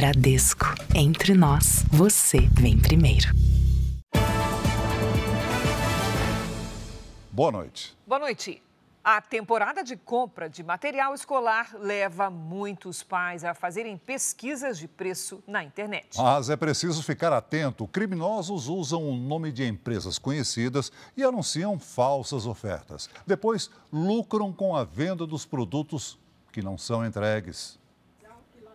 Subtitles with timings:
[0.00, 0.64] Bradesco.
[0.94, 3.28] Entre nós, você vem primeiro.
[7.30, 7.94] Boa noite.
[8.06, 8.62] Boa noite.
[9.04, 15.44] A temporada de compra de material escolar leva muitos pais a fazerem pesquisas de preço
[15.46, 16.16] na internet.
[16.16, 17.86] Mas é preciso ficar atento.
[17.86, 23.10] Criminosos usam o nome de empresas conhecidas e anunciam falsas ofertas.
[23.26, 26.18] Depois, lucram com a venda dos produtos
[26.50, 27.78] que não são entregues.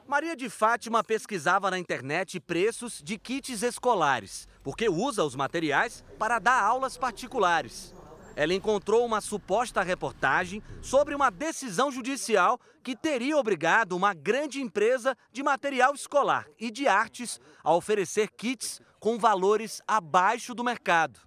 [0.07, 6.39] Maria de Fátima pesquisava na internet preços de kits escolares, porque usa os materiais para
[6.39, 7.93] dar aulas particulares
[8.35, 15.17] ela encontrou uma suposta reportagem sobre uma decisão judicial que teria obrigado uma grande empresa
[15.31, 21.19] de material escolar e de artes a oferecer kits com valores abaixo do mercado.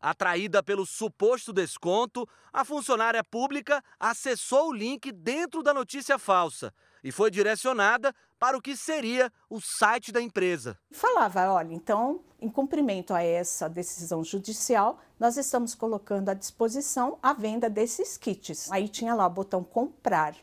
[0.00, 6.72] Atraída pelo suposto desconto, a funcionária pública acessou o link dentro da notícia falsa
[7.04, 10.78] e foi direcionada para o que seria o site da empresa.
[10.90, 17.34] Falava, olha, então, em cumprimento a essa decisão judicial, nós estamos colocando à disposição a
[17.34, 18.72] venda desses kits.
[18.72, 20.34] Aí tinha lá o botão comprar.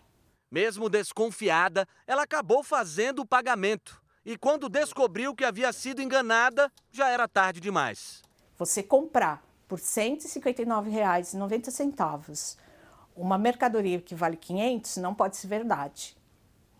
[0.51, 3.99] Mesmo desconfiada, ela acabou fazendo o pagamento.
[4.23, 8.21] E quando descobriu que havia sido enganada, já era tarde demais.
[8.57, 12.57] Você comprar por R$ 159,90
[13.15, 16.15] uma mercadoria que vale 500 não pode ser verdade,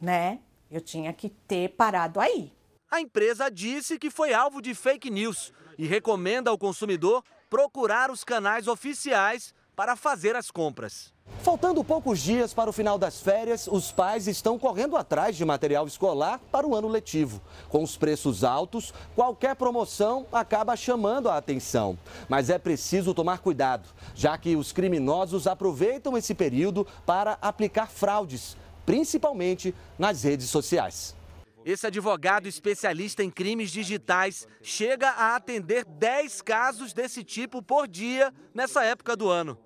[0.01, 0.39] né?
[0.69, 2.51] Eu tinha que ter parado aí.
[2.89, 8.23] A empresa disse que foi alvo de fake news e recomenda ao consumidor procurar os
[8.23, 11.13] canais oficiais para fazer as compras.
[11.41, 15.87] Faltando poucos dias para o final das férias, os pais estão correndo atrás de material
[15.87, 17.41] escolar para o ano letivo.
[17.67, 21.97] Com os preços altos, qualquer promoção acaba chamando a atenção.
[22.29, 28.55] Mas é preciso tomar cuidado, já que os criminosos aproveitam esse período para aplicar fraudes
[28.85, 31.15] principalmente nas redes sociais.
[31.63, 38.33] Esse advogado especialista em crimes digitais chega a atender 10 casos desse tipo por dia
[38.53, 39.57] nessa época do ano.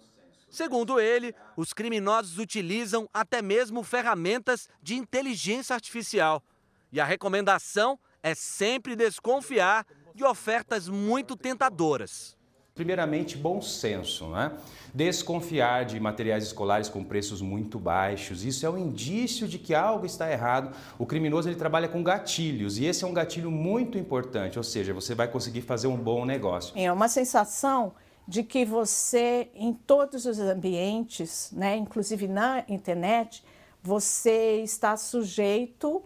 [0.50, 6.44] Segundo ele, os criminosos utilizam até mesmo ferramentas de inteligência artificial.
[6.92, 12.35] E a recomendação é sempre desconfiar de ofertas muito tentadoras.
[12.76, 14.52] Primeiramente, bom senso, né?
[14.94, 20.06] Desconfiar de materiais escolares com preços muito baixos, isso é um indício de que algo
[20.06, 20.76] está errado.
[21.00, 24.94] O criminoso ele trabalha com gatilhos e esse é um gatilho muito importante, ou seja,
[24.94, 26.74] você vai conseguir fazer um bom negócio.
[26.78, 27.94] É uma sensação
[28.28, 33.42] de que você, em todos os ambientes, né, inclusive na internet,
[33.82, 36.04] você está sujeito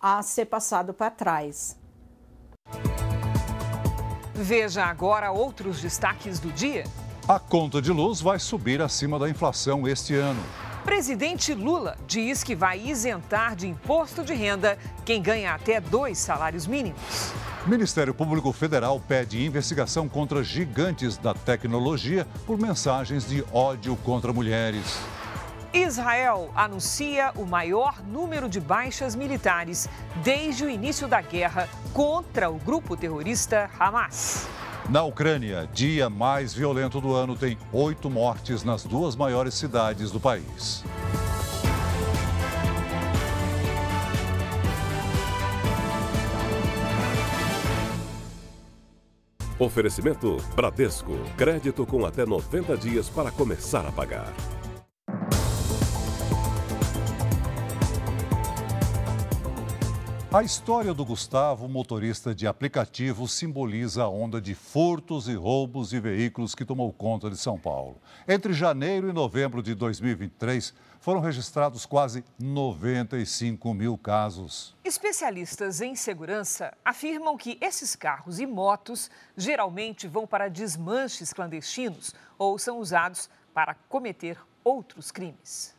[0.00, 1.78] a ser passado para trás.
[4.40, 6.84] Veja agora outros destaques do dia.
[7.26, 10.40] A conta de luz vai subir acima da inflação este ano.
[10.84, 16.68] Presidente Lula diz que vai isentar de imposto de renda quem ganha até dois salários
[16.68, 17.32] mínimos.
[17.66, 25.00] Ministério Público Federal pede investigação contra gigantes da tecnologia por mensagens de ódio contra mulheres.
[25.72, 29.88] Israel anuncia o maior número de baixas militares
[30.22, 34.46] desde o início da guerra contra o grupo terrorista Hamas.
[34.88, 40.18] Na Ucrânia, dia mais violento do ano, tem oito mortes nas duas maiores cidades do
[40.18, 40.82] país.
[49.58, 51.18] Oferecimento Bradesco.
[51.36, 54.32] Crédito com até 90 dias para começar a pagar.
[60.30, 65.98] A história do Gustavo, motorista de aplicativo, simboliza a onda de furtos e roubos de
[65.98, 67.96] veículos que tomou conta de São Paulo.
[68.28, 74.76] Entre janeiro e novembro de 2023, foram registrados quase 95 mil casos.
[74.84, 82.58] Especialistas em segurança afirmam que esses carros e motos geralmente vão para desmanches clandestinos ou
[82.58, 85.77] são usados para cometer outros crimes.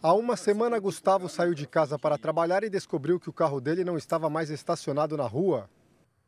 [0.00, 3.82] Há uma semana, Gustavo saiu de casa para trabalhar e descobriu que o carro dele
[3.82, 5.68] não estava mais estacionado na rua.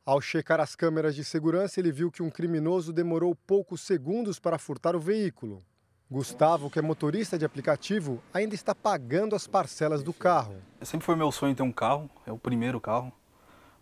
[0.04, 4.58] Ao checar as câmeras de segurança, ele viu que um criminoso demorou poucos segundos para
[4.58, 5.62] furtar o veículo.
[6.10, 10.56] Gustavo, que é motorista de aplicativo, ainda está pagando as parcelas do carro.
[10.82, 13.12] Sempre foi meu sonho ter um carro, é o primeiro carro.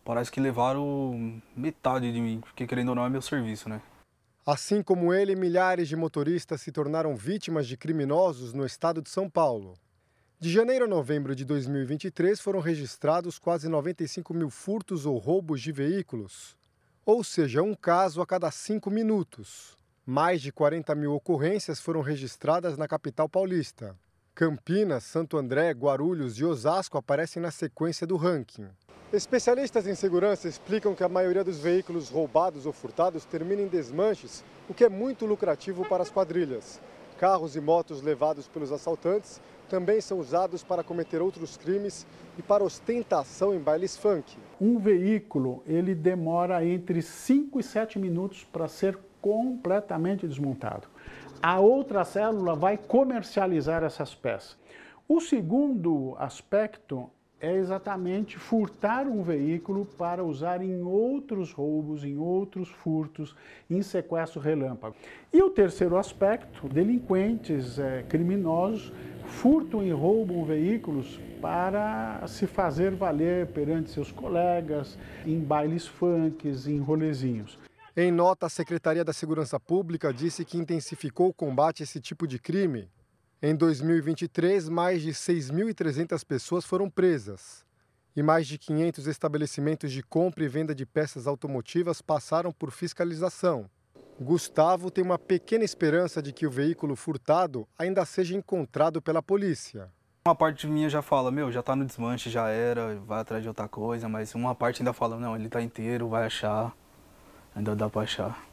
[0.05, 3.81] Parece que levaram metade de mim, porque querendo ou não é meu serviço, né?
[4.51, 9.29] Assim como ele, milhares de motoristas se tornaram vítimas de criminosos no estado de São
[9.29, 9.75] Paulo.
[10.41, 15.71] De janeiro a novembro de 2023 foram registrados quase 95 mil furtos ou roubos de
[15.71, 16.57] veículos,
[17.05, 19.77] ou seja, um caso a cada cinco minutos.
[20.07, 23.95] Mais de 40 mil ocorrências foram registradas na capital paulista.
[24.35, 28.71] Campinas, Santo André, Guarulhos e Osasco aparecem na sequência do ranking.
[29.11, 34.45] Especialistas em segurança explicam que a maioria dos veículos roubados ou furtados termina em desmanches,
[34.69, 36.79] o que é muito lucrativo para as quadrilhas.
[37.17, 42.07] Carros e motos levados pelos assaltantes também são usados para cometer outros crimes
[42.37, 44.37] e para ostentação em bailes funk.
[44.61, 50.87] Um veículo, ele demora entre 5 e 7 minutos para ser completamente desmontado.
[51.43, 54.59] A outra célula vai comercializar essas peças.
[55.09, 62.69] O segundo aspecto é exatamente furtar um veículo para usar em outros roubos, em outros
[62.69, 63.35] furtos,
[63.71, 64.97] em sequestro relâmpago.
[65.33, 68.93] E o terceiro aspecto, delinquentes é, criminosos
[69.25, 76.81] furtam e roubam veículos para se fazer valer perante seus colegas, em bailes funks, em
[76.81, 77.59] rolezinhos.
[77.97, 82.27] Em nota, a Secretaria da Segurança Pública disse que intensificou o combate a esse tipo
[82.27, 82.89] de crime
[83.41, 87.65] em 2023, mais de 6.300 pessoas foram presas
[88.17, 93.71] e mais de 500 estabelecimentos de compra e venda de peças automotivas passaram por fiscalização.
[94.21, 99.89] Gustavo tem uma pequena esperança de que o veículo furtado ainda seja encontrado pela polícia.
[100.27, 103.49] Uma parte minha já fala, meu, já está no desmanche, já era, vai atrás de
[103.49, 106.75] outra coisa, mas uma parte ainda fala, não, ele está inteiro, vai achar,
[107.55, 108.48] ainda dá para achar.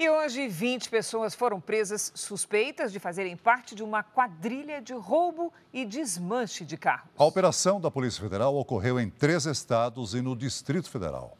[0.00, 5.52] E hoje, 20 pessoas foram presas suspeitas de fazerem parte de uma quadrilha de roubo
[5.72, 7.10] e desmanche de carros.
[7.18, 11.36] A operação da Polícia Federal ocorreu em três estados e no Distrito Federal.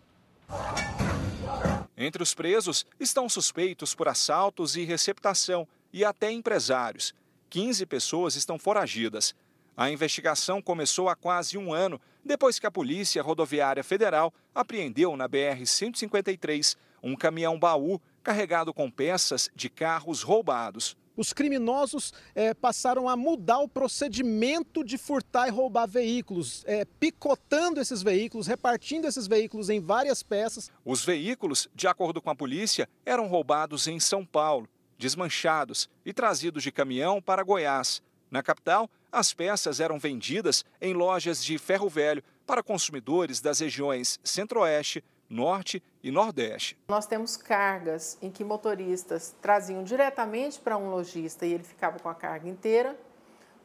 [1.96, 7.14] Entre os presos estão suspeitos por assaltos e receptação e até empresários.
[7.50, 9.37] 15 pessoas estão foragidas.
[9.76, 15.28] A investigação começou há quase um ano, depois que a Polícia Rodoviária Federal apreendeu na
[15.28, 20.94] BR-153 um caminhão baú carregado com peças de carros roubados.
[21.16, 27.80] Os criminosos é, passaram a mudar o procedimento de furtar e roubar veículos, é, picotando
[27.80, 30.70] esses veículos, repartindo esses veículos em várias peças.
[30.84, 36.62] Os veículos, de acordo com a polícia, eram roubados em São Paulo, desmanchados e trazidos
[36.62, 38.02] de caminhão para Goiás.
[38.30, 44.20] Na capital, as peças eram vendidas em lojas de ferro velho para consumidores das regiões
[44.22, 46.78] Centro-Oeste, Norte e Nordeste.
[46.88, 52.08] Nós temos cargas em que motoristas traziam diretamente para um lojista e ele ficava com
[52.08, 52.96] a carga inteira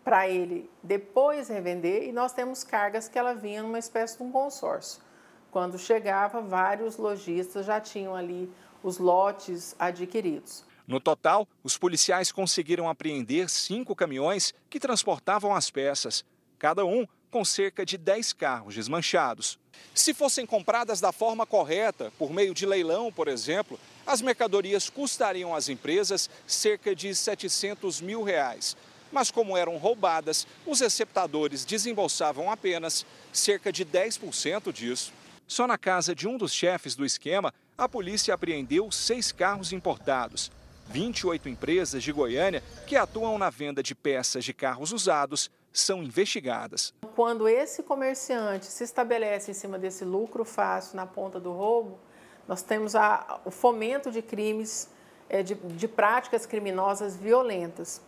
[0.04, 4.32] para ele depois revender, e nós temos cargas que ela vinha numa espécie de um
[4.32, 5.02] consórcio.
[5.50, 8.52] Quando chegava, vários lojistas já tinham ali
[8.82, 10.66] os lotes adquiridos.
[10.86, 16.26] No total, os policiais conseguiram apreender cinco caminhões que transportavam as peças,
[16.60, 19.58] cada um com cerca de 10 carros desmanchados.
[19.92, 25.56] Se fossem compradas da forma correta, por meio de leilão, por exemplo, as mercadorias custariam
[25.56, 28.78] às empresas cerca de 700 mil reais.
[29.12, 35.12] Mas como eram roubadas, os receptadores desembolsavam apenas cerca de 10% disso.
[35.48, 40.52] Só na casa de um dos chefes do esquema, a polícia apreendeu seis carros importados.
[40.92, 46.94] 28 empresas de Goiânia que atuam na venda de peças de carros usados são investigadas.
[47.16, 52.00] Quando esse comerciante se estabelece em cima desse lucro fácil na ponta do roubo,
[52.48, 54.90] nós temos a, o fomento de crimes,
[55.28, 58.02] é, de, de práticas criminosas violentas.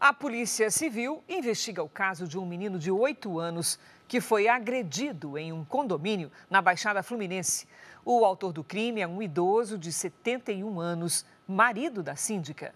[0.00, 5.36] A Polícia Civil investiga o caso de um menino de 8 anos que foi agredido
[5.36, 7.66] em um condomínio na Baixada Fluminense.
[8.04, 12.72] O autor do crime é um idoso de 71 anos, marido da síndica.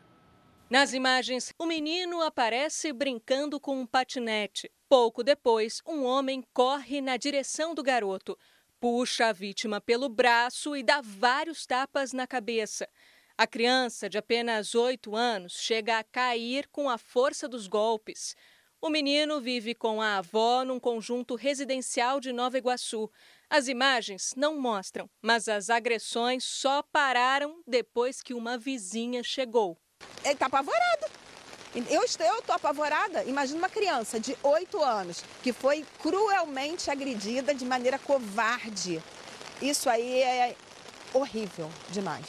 [0.73, 4.73] Nas imagens, o menino aparece brincando com um patinete.
[4.89, 8.39] Pouco depois, um homem corre na direção do garoto,
[8.81, 12.89] puxa a vítima pelo braço e dá vários tapas na cabeça.
[13.37, 18.35] A criança, de apenas 8 anos, chega a cair com a força dos golpes.
[18.81, 23.11] O menino vive com a avó num conjunto residencial de Nova Iguaçu.
[23.51, 29.82] As imagens não mostram, mas as agressões só pararam depois que uma vizinha chegou.
[30.25, 31.07] Ele está apavorado.
[31.89, 33.25] Eu estou, eu apavorada.
[33.25, 39.03] Imagina uma criança de 8 anos que foi cruelmente agredida de maneira covarde.
[39.61, 40.55] Isso aí é
[41.15, 42.27] horrível demais.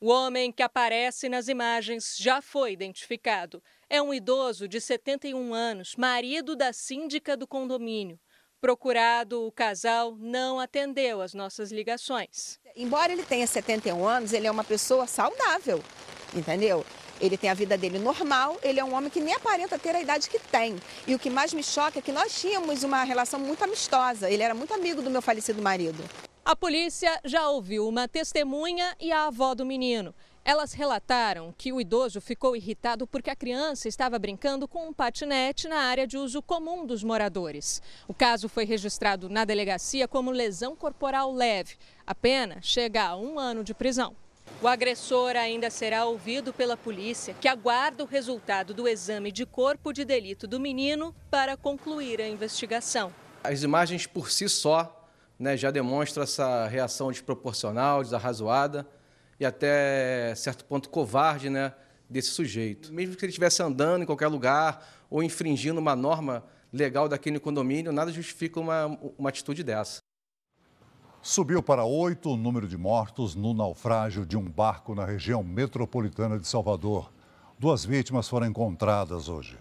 [0.00, 3.62] O homem que aparece nas imagens já foi identificado.
[3.88, 8.18] É um idoso de 71 anos, marido da síndica do condomínio.
[8.60, 12.58] Procurado, o casal não atendeu as nossas ligações.
[12.74, 15.82] Embora ele tenha 71 anos, ele é uma pessoa saudável
[16.38, 16.84] entendeu?
[17.20, 20.00] Ele tem a vida dele normal, ele é um homem que nem aparenta ter a
[20.00, 20.76] idade que tem.
[21.06, 24.30] E o que mais me choca é que nós tínhamos uma relação muito amistosa.
[24.30, 26.04] Ele era muito amigo do meu falecido marido.
[26.44, 30.14] A polícia já ouviu uma testemunha e a avó do menino.
[30.44, 35.66] Elas relataram que o idoso ficou irritado porque a criança estava brincando com um patinete
[35.66, 37.82] na área de uso comum dos moradores.
[38.06, 41.74] O caso foi registrado na delegacia como lesão corporal leve.
[42.06, 44.14] A pena chega a um ano de prisão.
[44.62, 49.92] O agressor ainda será ouvido pela polícia, que aguarda o resultado do exame de corpo
[49.92, 53.12] de delito do menino para concluir a investigação.
[53.44, 58.86] As imagens por si só né, já demonstram essa reação desproporcional, desarrazoada
[59.38, 61.72] e até certo ponto covarde né,
[62.08, 62.92] desse sujeito.
[62.92, 67.92] Mesmo que ele estivesse andando em qualquer lugar ou infringindo uma norma legal daquele condomínio,
[67.92, 68.86] nada justifica uma,
[69.18, 70.05] uma atitude dessa.
[71.28, 76.38] Subiu para oito o número de mortos no naufrágio de um barco na região metropolitana
[76.38, 77.12] de Salvador.
[77.58, 79.58] Duas vítimas foram encontradas hoje.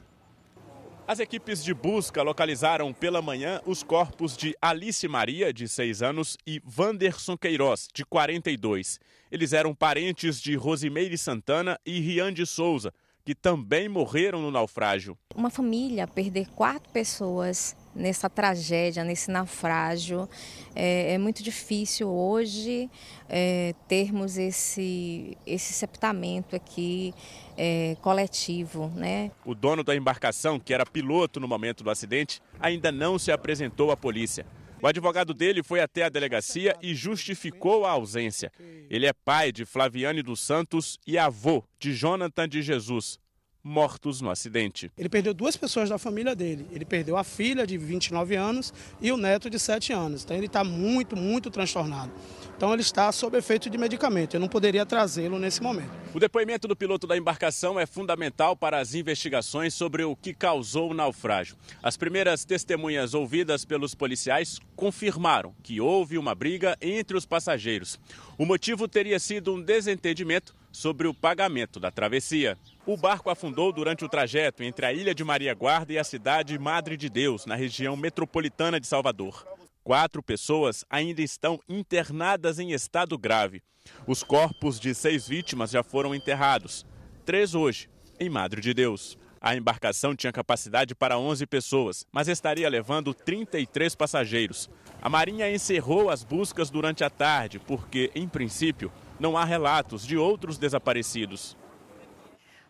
[1.07, 6.37] As equipes de busca localizaram pela manhã os corpos de Alice Maria, de 6 anos,
[6.45, 8.99] e Vanderson Queiroz, de 42.
[9.31, 12.93] Eles eram parentes de Rosimeire Santana e Rian de Souza,
[13.25, 15.17] que também morreram no naufrágio.
[15.33, 20.27] Uma família perder quatro pessoas nessa tragédia, nesse naufrágio,
[20.75, 22.89] é, é muito difícil hoje
[23.29, 27.13] é, termos esse, esse septamento aqui
[27.57, 28.91] é, coletivo.
[28.95, 29.31] Né?
[29.45, 33.91] O dono da embarcação, que era piloto no momento do acidente, ainda não se apresentou
[33.91, 34.45] à polícia.
[34.81, 38.51] O advogado dele foi até a delegacia e justificou a ausência.
[38.89, 43.17] Ele é pai de Flaviane dos Santos e avô de Jonathan de Jesus,
[43.65, 44.91] mortos no acidente.
[44.95, 46.67] Ele perdeu duas pessoas da família dele.
[46.71, 50.23] Ele perdeu a filha de 29 anos e o neto de 7 anos.
[50.23, 52.11] Então ele está muito, muito transtornado.
[52.55, 54.35] Então ele está sob efeito de medicamento.
[54.35, 55.89] Eu não poderia trazê-lo nesse momento.
[56.13, 60.91] O depoimento do piloto da embarcação é fundamental para as investigações sobre o que causou
[60.91, 61.57] o naufrágio.
[61.81, 67.99] As primeiras testemunhas ouvidas pelos policiais confirmaram que houve uma briga entre os passageiros.
[68.37, 72.57] O motivo teria sido um desentendimento sobre o pagamento da travessia.
[72.85, 76.59] O barco afundou durante o trajeto entre a ilha de Maria Guarda e a cidade
[76.59, 79.47] Madre de Deus, na região metropolitana de Salvador.
[79.83, 83.63] Quatro pessoas ainda estão internadas em estado grave.
[84.05, 86.85] Os corpos de seis vítimas já foram enterrados.
[87.25, 87.89] Três hoje,
[88.19, 89.17] em Madre de Deus.
[89.39, 94.69] A embarcação tinha capacidade para 11 pessoas, mas estaria levando 33 passageiros.
[95.01, 100.17] A Marinha encerrou as buscas durante a tarde, porque, em princípio, não há relatos de
[100.17, 101.57] outros desaparecidos.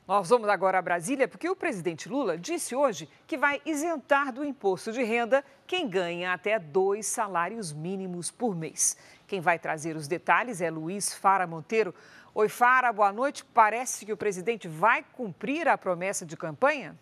[0.07, 4.45] Nós vamos agora a Brasília porque o presidente Lula disse hoje que vai isentar do
[4.45, 8.95] imposto de renda quem ganha até dois salários mínimos por mês.
[9.27, 11.93] Quem vai trazer os detalhes é Luiz Fara Monteiro.
[12.35, 13.43] Oi, Fara, boa noite.
[13.45, 16.95] Parece que o presidente vai cumprir a promessa de campanha?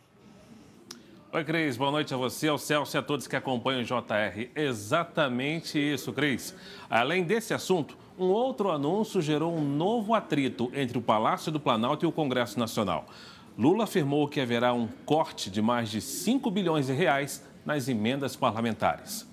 [1.34, 1.76] Oi, Cris.
[1.76, 4.50] Boa noite a você, ao Celso e a todos que acompanham o JR.
[4.56, 6.56] Exatamente isso, Cris.
[6.90, 12.06] Além desse assunto, um outro anúncio gerou um novo atrito entre o Palácio do Planalto
[12.06, 13.08] e o Congresso Nacional.
[13.58, 18.36] Lula afirmou que haverá um corte de mais de 5 bilhões de reais nas emendas
[18.36, 19.28] parlamentares.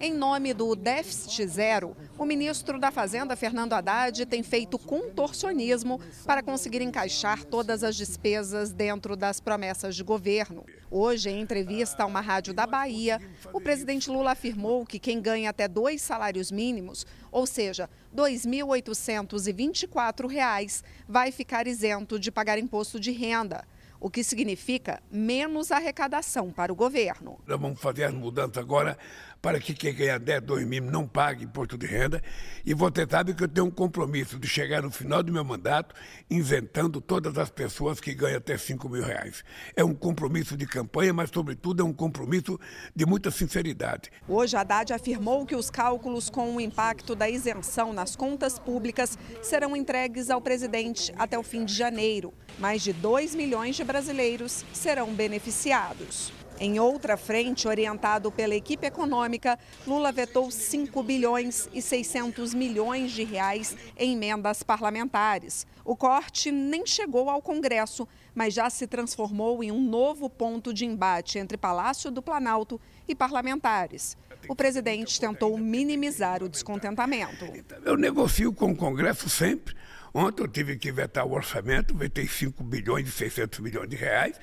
[0.00, 6.40] Em nome do déficit zero, o ministro da Fazenda, Fernando Haddad, tem feito contorcionismo para
[6.40, 10.64] conseguir encaixar todas as despesas dentro das promessas de governo.
[10.90, 13.20] Hoje, em entrevista a uma rádio da Bahia,
[13.52, 20.82] o presidente Lula afirmou que quem ganha até dois salários mínimos, ou seja, R$ 2.824,
[21.06, 23.66] vai ficar isento de pagar imposto de renda
[24.00, 27.38] o que significa menos arrecadação para o governo.
[27.46, 28.10] Vamos fazer
[28.56, 28.96] agora
[29.40, 32.22] para que quem ganha 10, 2 mil não pague imposto de renda.
[32.64, 35.94] E você sabe que eu tenho um compromisso de chegar no final do meu mandato
[36.28, 39.44] isentando todas as pessoas que ganham até 5 mil reais.
[39.76, 42.58] É um compromisso de campanha, mas, sobretudo, é um compromisso
[42.94, 44.10] de muita sinceridade.
[44.26, 49.76] Hoje, Haddad afirmou que os cálculos com o impacto da isenção nas contas públicas serão
[49.76, 52.32] entregues ao presidente até o fim de janeiro.
[52.58, 56.37] Mais de 2 milhões de brasileiros serão beneficiados.
[56.60, 63.22] Em outra frente, orientado pela equipe econômica, Lula vetou 5 bilhões e 600 milhões de
[63.22, 65.64] reais em emendas parlamentares.
[65.84, 70.84] O corte nem chegou ao Congresso, mas já se transformou em um novo ponto de
[70.84, 74.16] embate entre Palácio do Planalto e parlamentares.
[74.48, 77.44] O presidente tentou minimizar o descontentamento.
[77.84, 79.76] Eu negocio com o Congresso sempre.
[80.12, 84.40] Ontem eu tive que vetar o orçamento, vetei 5 bilhões e 600 milhões de reais,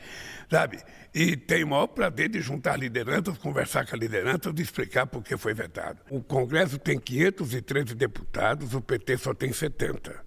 [0.49, 0.79] sabe?
[1.13, 5.23] E tenho o maior prazer de juntar lideranças, conversar com a liderança, de explicar por
[5.23, 5.99] que foi vetado.
[6.09, 10.23] O Congresso tem 513 deputados, o PT só tem 70.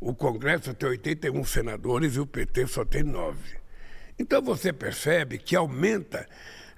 [0.00, 3.38] O Congresso tem 81 senadores e o PT só tem 9.
[4.18, 6.26] Então você percebe que aumenta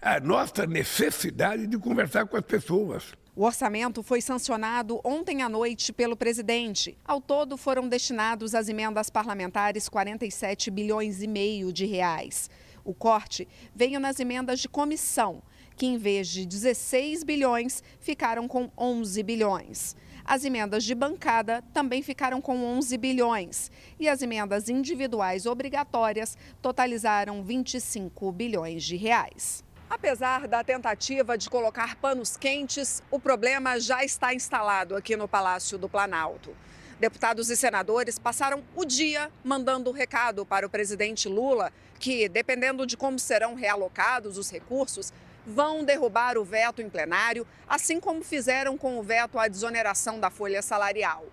[0.01, 3.15] a nossa necessidade de conversar com as pessoas.
[3.37, 6.97] O orçamento foi sancionado ontem à noite pelo presidente.
[7.05, 12.49] Ao todo foram destinados às emendas parlamentares 47 bilhões e meio de reais.
[12.85, 15.43] O corte veio nas emendas de comissão,
[15.75, 19.97] que em vez de 16 bilhões, ficaram com 11 bilhões.
[20.25, 27.43] As emendas de bancada também ficaram com 11 bilhões e as emendas individuais obrigatórias totalizaram
[27.43, 29.64] 25 bilhões de reais.
[29.89, 35.77] Apesar da tentativa de colocar panos quentes, o problema já está instalado aqui no Palácio
[35.77, 36.57] do Planalto.
[36.99, 42.97] Deputados e senadores passaram o dia mandando recado para o presidente Lula que, dependendo de
[42.97, 45.13] como serão realocados os recursos,
[45.47, 50.31] vão derrubar o veto em plenário, assim como fizeram com o veto à desoneração da
[50.31, 51.27] folha salarial.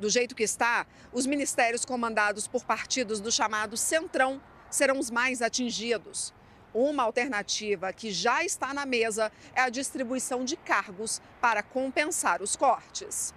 [0.00, 5.40] Do jeito que está, os ministérios comandados por partidos do chamado Centrão serão os mais
[5.40, 6.34] atingidos.
[6.74, 12.56] Uma alternativa que já está na mesa é a distribuição de cargos para compensar os
[12.56, 13.32] cortes.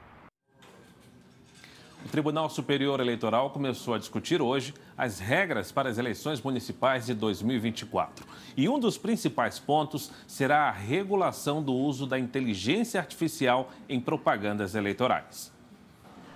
[2.03, 7.13] O Tribunal Superior Eleitoral começou a discutir hoje as regras para as eleições municipais de
[7.13, 8.25] 2024.
[8.55, 14.73] E um dos principais pontos será a regulação do uso da inteligência artificial em propagandas
[14.73, 15.55] eleitorais.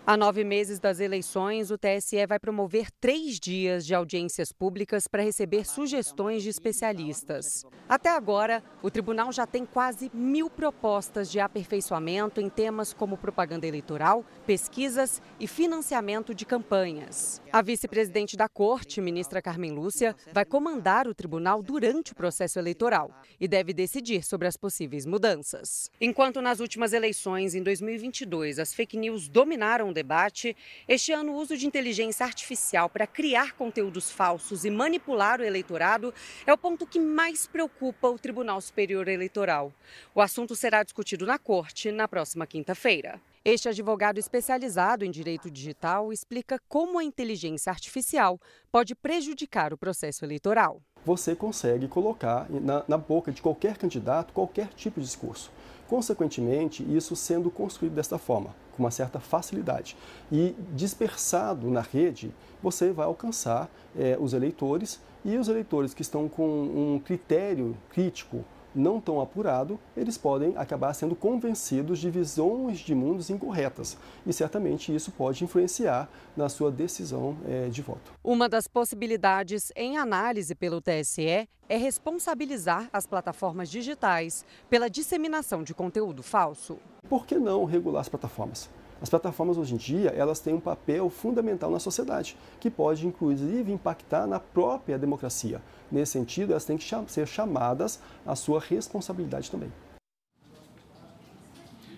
[0.04, 5.22] Há nove meses das eleições, o TSE vai promover três dias de audiências públicas para
[5.22, 7.64] receber sugestões de especialistas.
[7.88, 13.68] Até agora, o tribunal já tem quase mil propostas de aperfeiçoamento em temas como propaganda
[13.68, 17.40] eleitoral, pesquisas e financiamento de campanhas.
[17.54, 23.12] A vice-presidente da Corte, ministra Carmen Lúcia, vai comandar o tribunal durante o processo eleitoral
[23.40, 25.92] e deve decidir sobre as possíveis mudanças.
[26.02, 30.56] Enquanto nas últimas eleições, em 2022, as fake news dominaram o debate,
[30.88, 36.14] este ano o uso de inteligência artificial para criar conteúdos falsos e manipular o eleitorado
[36.46, 39.72] é o ponto que mais preocupa o Tribunal Superior Eleitoral.
[40.16, 43.22] O assunto será discutido na Corte na próxima quinta-feira.
[43.44, 48.40] Este advogado especializado em direito digital explica como a inteligência artificial
[48.72, 50.80] pode prejudicar o processo eleitoral.
[51.04, 55.52] Você consegue colocar na, na boca de qualquer candidato qualquer tipo de discurso.
[55.92, 59.98] Consequentemente, isso sendo construído desta forma, com uma certa facilidade.
[60.32, 66.30] E dispersado na rede, você vai alcançar é, os eleitores e os eleitores que estão
[66.30, 72.96] com um critério crítico não tão apurado, eles podem acabar sendo convencidos de visões de
[72.96, 73.98] mundos incorretas.
[74.26, 78.14] E certamente isso pode influenciar na sua decisão é, de voto.
[78.24, 85.74] Uma das possibilidades em análise pelo TSE é responsabilizar as plataformas digitais pela disseminação de
[85.74, 86.78] conteúdo falso.
[87.08, 88.70] Por que não regular as plataformas?
[89.02, 93.72] As plataformas hoje em dia, elas têm um papel fundamental na sociedade, que pode inclusive
[93.72, 95.60] impactar na própria democracia.
[95.92, 99.74] Nesse sentido, elas têm que ser chamadas à sua responsabilidade também.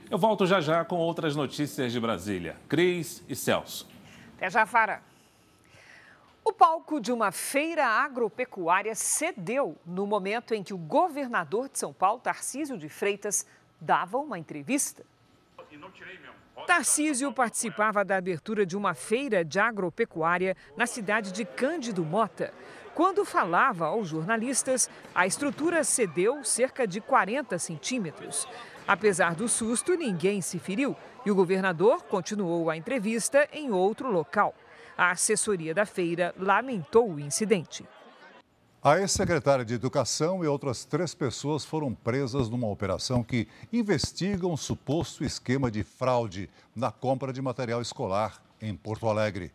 [0.10, 2.56] Eu volto já já com outras notícias de Brasília.
[2.70, 3.89] Cris e Celso.
[4.38, 5.02] Até já, Fara.
[6.46, 11.92] O palco de uma feira agropecuária cedeu no momento em que o governador de São
[11.92, 13.46] Paulo, Tarcísio de Freitas,
[13.80, 15.04] dava uma entrevista.
[16.65, 22.54] Tarcísio participava da abertura de uma feira de agropecuária na cidade de Cândido Mota.
[22.95, 28.47] Quando falava aos jornalistas, a estrutura cedeu cerca de 40 centímetros.
[28.88, 30.95] Apesar do susto, ninguém se feriu
[31.26, 34.56] e o governador continuou a entrevista em outro local.
[34.97, 37.86] A assessoria da feira lamentou o incidente.
[38.86, 44.58] A ex-secretária de Educação e outras três pessoas foram presas numa operação que investiga um
[44.58, 49.54] suposto esquema de fraude na compra de material escolar em Porto Alegre.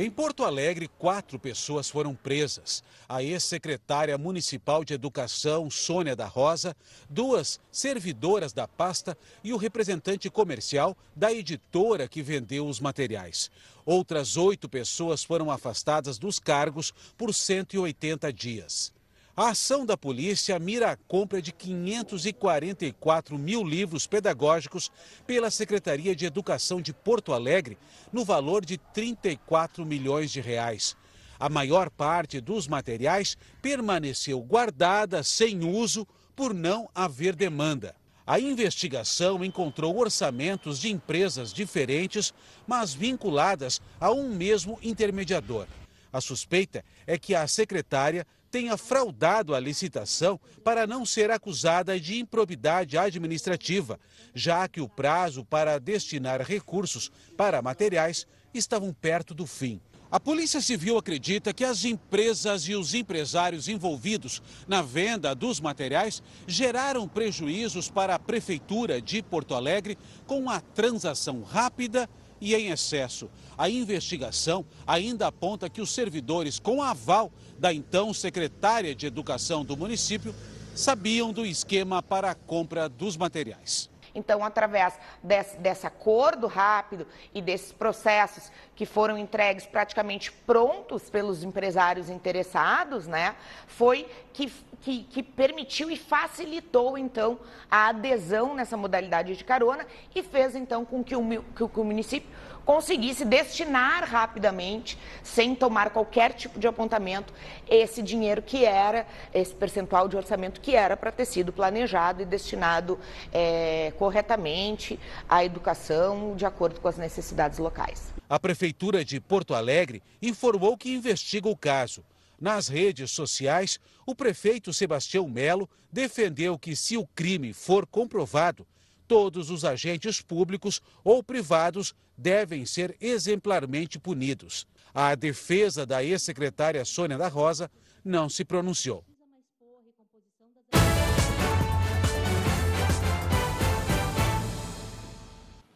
[0.00, 2.84] Em Porto Alegre, quatro pessoas foram presas.
[3.08, 6.76] A ex-secretária municipal de Educação, Sônia da Rosa,
[7.10, 13.50] duas servidoras da pasta e o representante comercial da editora que vendeu os materiais.
[13.84, 18.96] Outras oito pessoas foram afastadas dos cargos por 180 dias.
[19.38, 24.90] A ação da polícia mira a compra de 544 mil livros pedagógicos
[25.28, 27.78] pela Secretaria de Educação de Porto Alegre,
[28.12, 30.96] no valor de 34 milhões de reais.
[31.38, 37.94] A maior parte dos materiais permaneceu guardada sem uso por não haver demanda.
[38.26, 42.34] A investigação encontrou orçamentos de empresas diferentes,
[42.66, 45.68] mas vinculadas a um mesmo intermediador.
[46.12, 52.18] A suspeita é que a secretária tenha fraudado a licitação para não ser acusada de
[52.18, 53.98] improbidade administrativa,
[54.34, 59.80] já que o prazo para destinar recursos para materiais estavam perto do fim.
[60.10, 66.22] A Polícia Civil acredita que as empresas e os empresários envolvidos na venda dos materiais
[66.46, 72.08] geraram prejuízos para a Prefeitura de Porto Alegre com a transação rápida
[72.40, 73.30] e em excesso.
[73.56, 79.76] A investigação ainda aponta que os servidores, com aval da então secretária de Educação do
[79.76, 80.34] município,
[80.74, 83.90] sabiam do esquema para a compra dos materiais.
[84.14, 91.44] Então, através desse, desse, acordo rápido e desses processos que foram entregues praticamente prontos pelos
[91.44, 97.38] empresários interessados, né, foi que, que, que permitiu e facilitou, então,
[97.70, 102.28] a adesão nessa modalidade de carona e fez, então, com que o, que o município
[102.68, 107.32] conseguisse destinar rapidamente, sem tomar qualquer tipo de apontamento,
[107.66, 112.26] esse dinheiro que era, esse percentual de orçamento que era para ter sido planejado e
[112.26, 112.98] destinado
[113.32, 118.12] é, corretamente à educação de acordo com as necessidades locais.
[118.28, 122.04] A Prefeitura de Porto Alegre informou que investiga o caso.
[122.40, 128.66] Nas redes sociais, o prefeito Sebastião Melo defendeu que, se o crime for comprovado,
[129.08, 134.66] todos os agentes públicos ou privados devem ser exemplarmente punidos.
[134.94, 137.70] A defesa da ex-secretária Sônia da Rosa
[138.04, 139.04] não se pronunciou.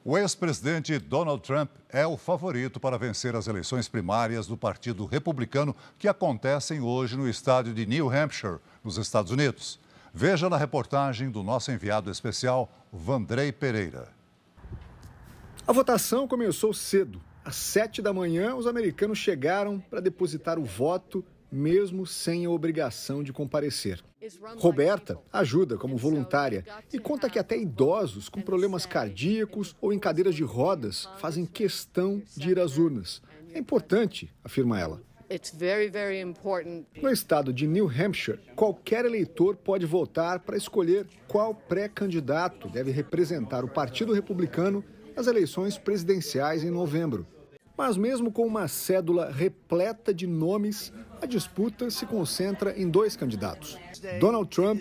[0.05, 5.77] O ex-presidente Donald Trump é o favorito para vencer as eleições primárias do Partido Republicano
[5.97, 9.79] que acontecem hoje no estado de New Hampshire, nos Estados Unidos.
[10.13, 14.09] Veja na reportagem do nosso enviado especial, Vandrei Pereira.
[15.65, 17.23] A votação começou cedo.
[17.45, 23.23] Às sete da manhã, os americanos chegaram para depositar o voto, mesmo sem a obrigação
[23.23, 24.03] de comparecer.
[24.57, 30.35] Roberta ajuda como voluntária e conta que até idosos com problemas cardíacos ou em cadeiras
[30.35, 33.21] de rodas fazem questão de ir às urnas.
[33.53, 35.03] É importante, afirma ela.
[37.01, 43.65] No estado de New Hampshire, qualquer eleitor pode votar para escolher qual pré-candidato deve representar
[43.65, 44.85] o Partido Republicano
[45.17, 47.27] nas eleições presidenciais em novembro.
[47.83, 53.77] Mas, mesmo com uma cédula repleta de nomes, a disputa se concentra em dois candidatos:
[54.21, 54.81] Donald Trump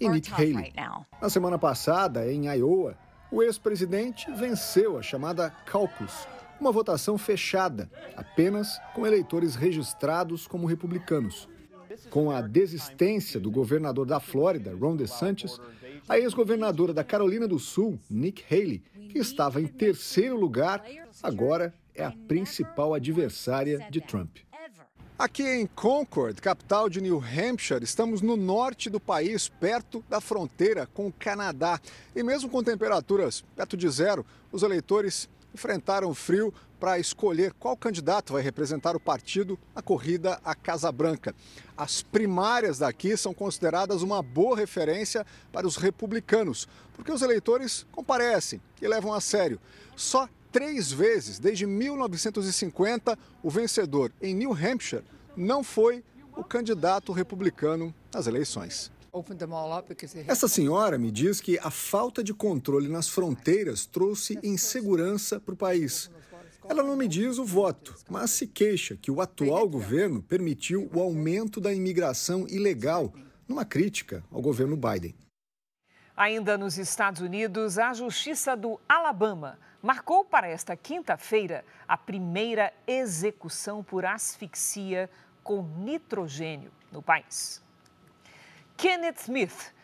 [0.00, 0.72] e Nick Haley.
[1.20, 2.96] Na semana passada, em Iowa,
[3.30, 6.26] o ex-presidente venceu a chamada caucus,
[6.58, 11.50] uma votação fechada, apenas com eleitores registrados como republicanos.
[12.08, 15.60] Com a desistência do governador da Flórida, Ron DeSantis,
[16.08, 20.82] a ex-governadora da Carolina do Sul, Nick Haley, que estava em terceiro lugar,
[21.22, 24.38] agora é a principal adversária de Trump.
[25.18, 30.86] Aqui em Concord, capital de New Hampshire, estamos no norte do país, perto da fronteira
[30.94, 31.78] com o Canadá.
[32.16, 38.32] E mesmo com temperaturas perto de zero, os eleitores enfrentaram frio para escolher qual candidato
[38.32, 41.34] vai representar o partido na corrida à Casa Branca.
[41.76, 48.58] As primárias daqui são consideradas uma boa referência para os republicanos, porque os eleitores comparecem
[48.80, 49.60] e levam a sério.
[49.94, 55.04] Só três vezes desde 1950 o vencedor em New Hampshire
[55.36, 56.04] não foi
[56.36, 58.90] o candidato republicano nas eleições.
[60.26, 65.56] Essa senhora me diz que a falta de controle nas fronteiras trouxe insegurança para o
[65.56, 66.10] país.
[66.68, 71.00] Ela não me diz o voto, mas se queixa que o atual governo permitiu o
[71.00, 73.12] aumento da imigração ilegal,
[73.48, 75.14] numa crítica ao governo Biden.
[76.16, 83.82] Ainda nos Estados Unidos, a Justiça do Alabama marcou para esta quinta-feira a primeira execução
[83.82, 85.08] por asfixia
[85.42, 87.62] com nitrogênio no país.
[88.76, 89.74] Kenneth Smith,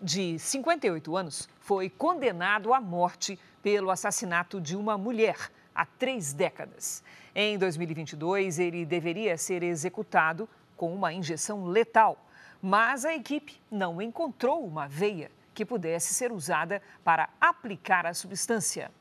[0.00, 7.02] de 58 anos, foi condenado à morte pelo assassinato de uma mulher há três décadas.
[7.34, 12.18] Em 2022, ele deveria ser executado com uma injeção letal,
[12.60, 18.92] mas a equipe não encontrou uma veia que pudesse ser usada para aplicar a substância.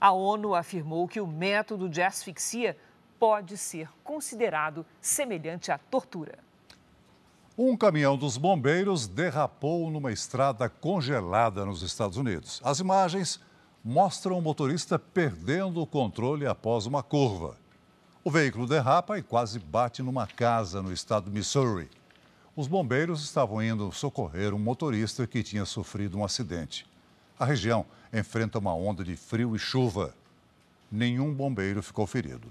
[0.00, 2.74] A ONU afirmou que o método de asfixia
[3.18, 6.38] pode ser considerado semelhante à tortura.
[7.58, 12.62] Um caminhão dos bombeiros derrapou numa estrada congelada nos Estados Unidos.
[12.64, 13.38] As imagens
[13.84, 17.58] mostram o motorista perdendo o controle após uma curva.
[18.24, 21.90] O veículo derrapa e quase bate numa casa no estado de Missouri.
[22.56, 26.86] Os bombeiros estavam indo socorrer um motorista que tinha sofrido um acidente.
[27.38, 30.14] A região enfrenta uma onda de frio e chuva.
[30.90, 32.50] Nenhum bombeiro ficou ferido.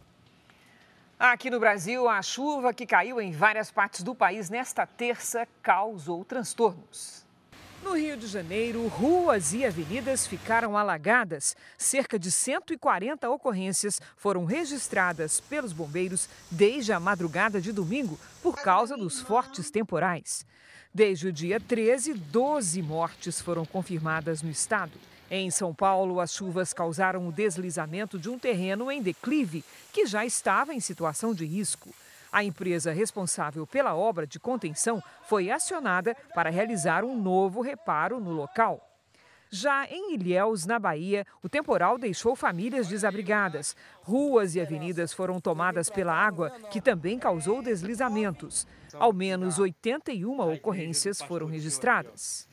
[1.18, 6.24] Aqui no Brasil, a chuva que caiu em várias partes do país nesta terça causou
[6.24, 7.25] transtornos.
[7.86, 11.56] No Rio de Janeiro, ruas e avenidas ficaram alagadas.
[11.78, 18.98] Cerca de 140 ocorrências foram registradas pelos bombeiros desde a madrugada de domingo por causa
[18.98, 20.48] dos fortes temporais.
[20.92, 24.98] Desde o dia 13, 12 mortes foram confirmadas no estado.
[25.30, 30.26] Em São Paulo, as chuvas causaram o deslizamento de um terreno em declive que já
[30.26, 31.94] estava em situação de risco.
[32.36, 38.32] A empresa responsável pela obra de contenção foi acionada para realizar um novo reparo no
[38.32, 38.86] local.
[39.50, 43.74] Já em Ilhéus, na Bahia, o temporal deixou famílias desabrigadas.
[44.02, 48.68] Ruas e avenidas foram tomadas pela água, que também causou deslizamentos.
[48.96, 52.50] Ao menos 81 ocorrências foram registradas.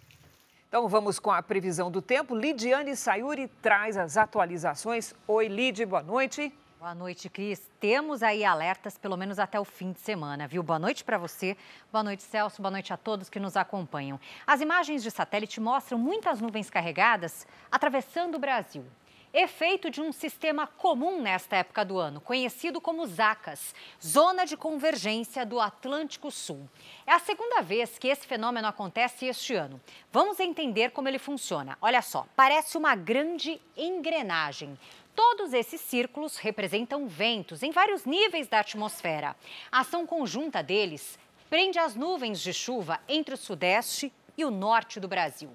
[0.69, 2.37] Então vamos com a previsão do tempo.
[2.37, 5.13] Lidiane Sayuri traz as atualizações.
[5.27, 6.53] Oi, Lid, boa noite.
[6.83, 7.71] Boa noite, Cris.
[7.79, 10.65] Temos aí alertas pelo menos até o fim de semana, viu?
[10.65, 11.57] Boa noite para você,
[11.93, 14.19] boa noite, Celso, boa noite a todos que nos acompanham.
[14.45, 18.85] As imagens de satélite mostram muitas nuvens carregadas atravessando o Brasil.
[19.33, 25.47] Efeito de um sistema comum nesta época do ano, conhecido como ZACAS, Zona de Convergência
[25.47, 26.69] do Atlântico Sul.
[27.07, 29.81] É a segunda vez que esse fenômeno acontece este ano.
[30.13, 31.79] Vamos entender como ele funciona.
[31.81, 34.79] Olha só, parece uma grande engrenagem.
[35.15, 39.37] Todos esses círculos representam ventos em vários níveis da atmosfera.
[39.71, 41.19] A ação conjunta deles
[41.51, 45.55] prende as nuvens de chuva entre o sudeste e o norte do Brasil.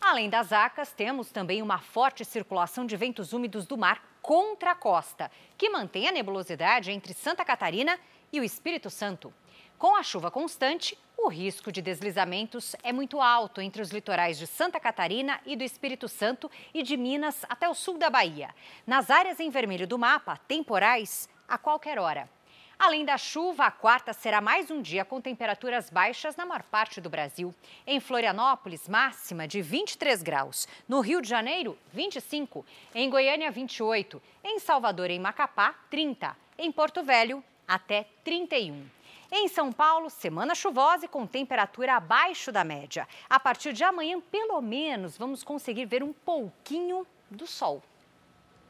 [0.00, 4.74] Além das acas, temos também uma forte circulação de ventos úmidos do mar contra a
[4.74, 7.98] costa, que mantém a nebulosidade entre Santa Catarina
[8.32, 9.32] e o Espírito Santo.
[9.78, 14.44] Com a chuva constante, o risco de deslizamentos é muito alto entre os litorais de
[14.44, 18.52] Santa Catarina e do Espírito Santo e de Minas até o sul da Bahia.
[18.84, 22.28] Nas áreas em vermelho do mapa, temporais a qualquer hora.
[22.76, 27.00] Além da chuva, a quarta será mais um dia com temperaturas baixas na maior parte
[27.00, 27.54] do Brasil.
[27.86, 30.66] Em Florianópolis, máxima de 23 graus.
[30.88, 32.66] No Rio de Janeiro, 25.
[32.92, 34.20] Em Goiânia, 28.
[34.42, 36.36] Em Salvador e Macapá, 30.
[36.58, 38.97] Em Porto Velho, até 31.
[39.30, 43.06] Em São Paulo, semana chuvosa e com temperatura abaixo da média.
[43.28, 47.82] A partir de amanhã, pelo menos, vamos conseguir ver um pouquinho do sol.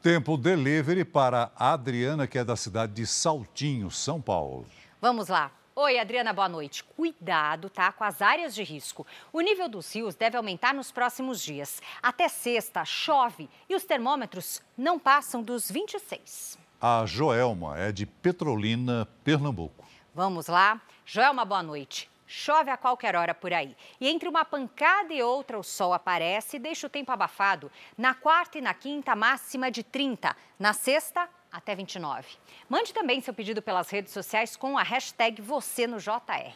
[0.01, 4.65] Tempo delivery para a Adriana, que é da cidade de Saltinho, São Paulo.
[5.01, 5.49] Vamos lá.
[5.73, 6.83] Oi, Adriana, boa noite.
[6.83, 9.07] Cuidado, tá, com as áreas de risco.
[9.31, 11.81] O nível dos rios deve aumentar nos próximos dias.
[12.03, 16.59] Até sexta, chove e os termômetros não passam dos 26.
[16.81, 19.88] A Joelma é de Petrolina, Pernambuco.
[20.19, 20.81] Vamos lá?
[21.05, 22.09] Joelma, boa noite.
[22.27, 23.73] Chove a qualquer hora por aí.
[24.01, 27.71] E entre uma pancada e outra, o sol aparece e deixa o tempo abafado.
[27.97, 30.35] Na quarta e na quinta, máxima de 30.
[30.59, 32.27] Na sexta, até 29.
[32.67, 36.51] Mande também seu pedido pelas redes sociais com a hashtag você no JR.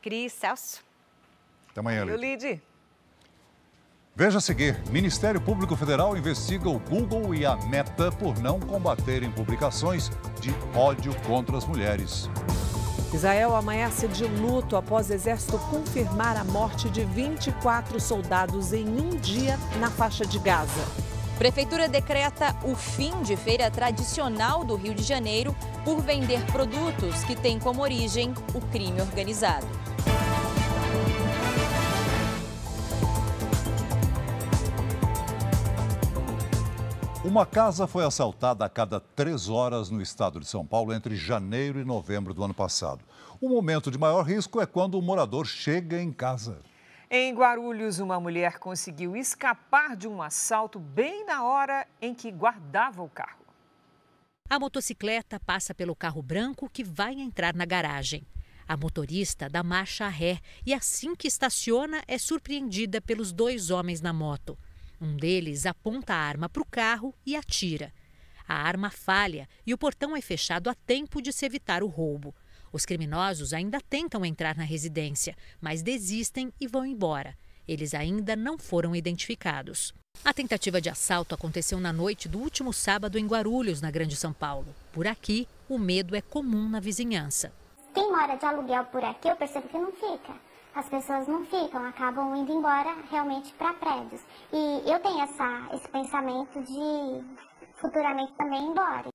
[0.00, 0.82] Cris, Celso.
[1.68, 2.62] Até amanhã, Lid.
[4.16, 9.30] Veja a seguir: Ministério Público Federal investiga o Google e a Meta por não combaterem
[9.30, 10.08] publicações
[10.40, 12.30] de ódio contra as mulheres.
[13.12, 19.10] Israel amanhece de luto após o exército confirmar a morte de 24 soldados em um
[19.10, 20.84] dia na faixa de Gaza.
[21.36, 27.36] Prefeitura decreta o fim de feira tradicional do Rio de Janeiro por vender produtos que
[27.36, 29.81] têm como origem o crime organizado.
[37.24, 41.78] Uma casa foi assaltada a cada três horas no estado de São Paulo entre janeiro
[41.78, 43.04] e novembro do ano passado.
[43.40, 46.60] O momento de maior risco é quando o morador chega em casa.
[47.08, 53.04] Em Guarulhos, uma mulher conseguiu escapar de um assalto bem na hora em que guardava
[53.04, 53.46] o carro.
[54.50, 58.26] A motocicleta passa pelo carro branco que vai entrar na garagem.
[58.66, 64.00] A motorista dá marcha a ré e, assim que estaciona, é surpreendida pelos dois homens
[64.00, 64.58] na moto.
[65.04, 67.92] Um deles aponta a arma para o carro e atira.
[68.46, 72.32] A arma falha e o portão é fechado a tempo de se evitar o roubo.
[72.72, 77.36] Os criminosos ainda tentam entrar na residência, mas desistem e vão embora.
[77.66, 79.92] Eles ainda não foram identificados.
[80.24, 84.32] A tentativa de assalto aconteceu na noite do último sábado em Guarulhos, na Grande São
[84.32, 84.72] Paulo.
[84.92, 87.52] Por aqui, o medo é comum na vizinhança.
[87.92, 91.84] Quem mora de aluguel por aqui, eu percebo que não fica as pessoas não ficam,
[91.86, 94.20] acabam indo embora realmente para prédios.
[94.52, 97.24] E eu tenho essa, esse pensamento de
[97.74, 99.08] futuramente também ir embora.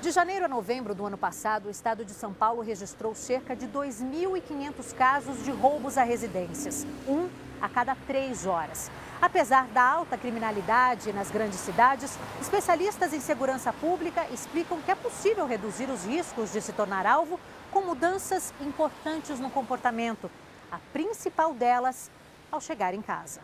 [0.00, 3.68] De janeiro a novembro do ano passado, o estado de São Paulo registrou cerca de
[3.68, 7.28] 2.500 casos de roubos a residências, um
[7.60, 8.90] a cada três horas.
[9.20, 15.46] Apesar da alta criminalidade nas grandes cidades, especialistas em segurança pública explicam que é possível
[15.46, 17.38] reduzir os riscos de se tornar alvo
[17.70, 20.28] com mudanças importantes no comportamento,
[20.72, 22.10] a principal delas
[22.50, 23.40] ao chegar em casa.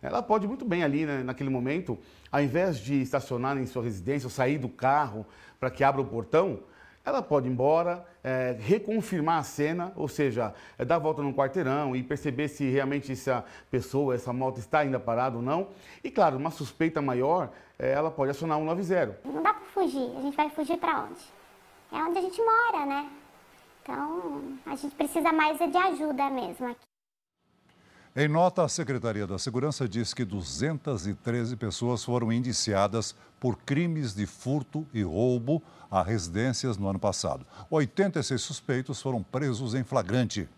[0.00, 1.98] ela pode muito bem ali, né, naquele momento,
[2.30, 5.26] ao invés de estacionar em sua residência ou sair do carro
[5.60, 6.60] para que abra o portão,
[7.04, 11.34] ela pode ir embora, é, reconfirmar a cena, ou seja, é, dar a volta no
[11.34, 15.68] quarteirão e perceber se realmente essa pessoa, essa moto está ainda parada ou não.
[16.02, 19.20] E claro, uma suspeita maior, é, ela pode acionar 190.
[19.24, 21.22] Não dá para fugir, a gente vai fugir para onde?
[21.92, 23.10] É onde a gente mora, né?
[23.82, 26.86] Então, a gente precisa mais de ajuda mesmo aqui.
[28.14, 34.26] Em nota, a Secretaria da Segurança diz que 213 pessoas foram indiciadas por crimes de
[34.26, 37.44] furto e roubo a residências no ano passado.
[37.70, 40.48] 86 suspeitos foram presos em flagrante.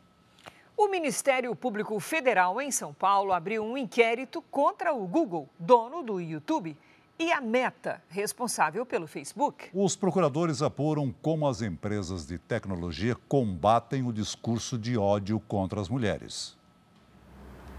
[0.77, 6.21] O Ministério Público Federal em São Paulo abriu um inquérito contra o Google, dono do
[6.21, 6.77] YouTube,
[7.19, 9.69] e a Meta, responsável pelo Facebook.
[9.73, 15.89] Os procuradores apuram como as empresas de tecnologia combatem o discurso de ódio contra as
[15.89, 16.57] mulheres.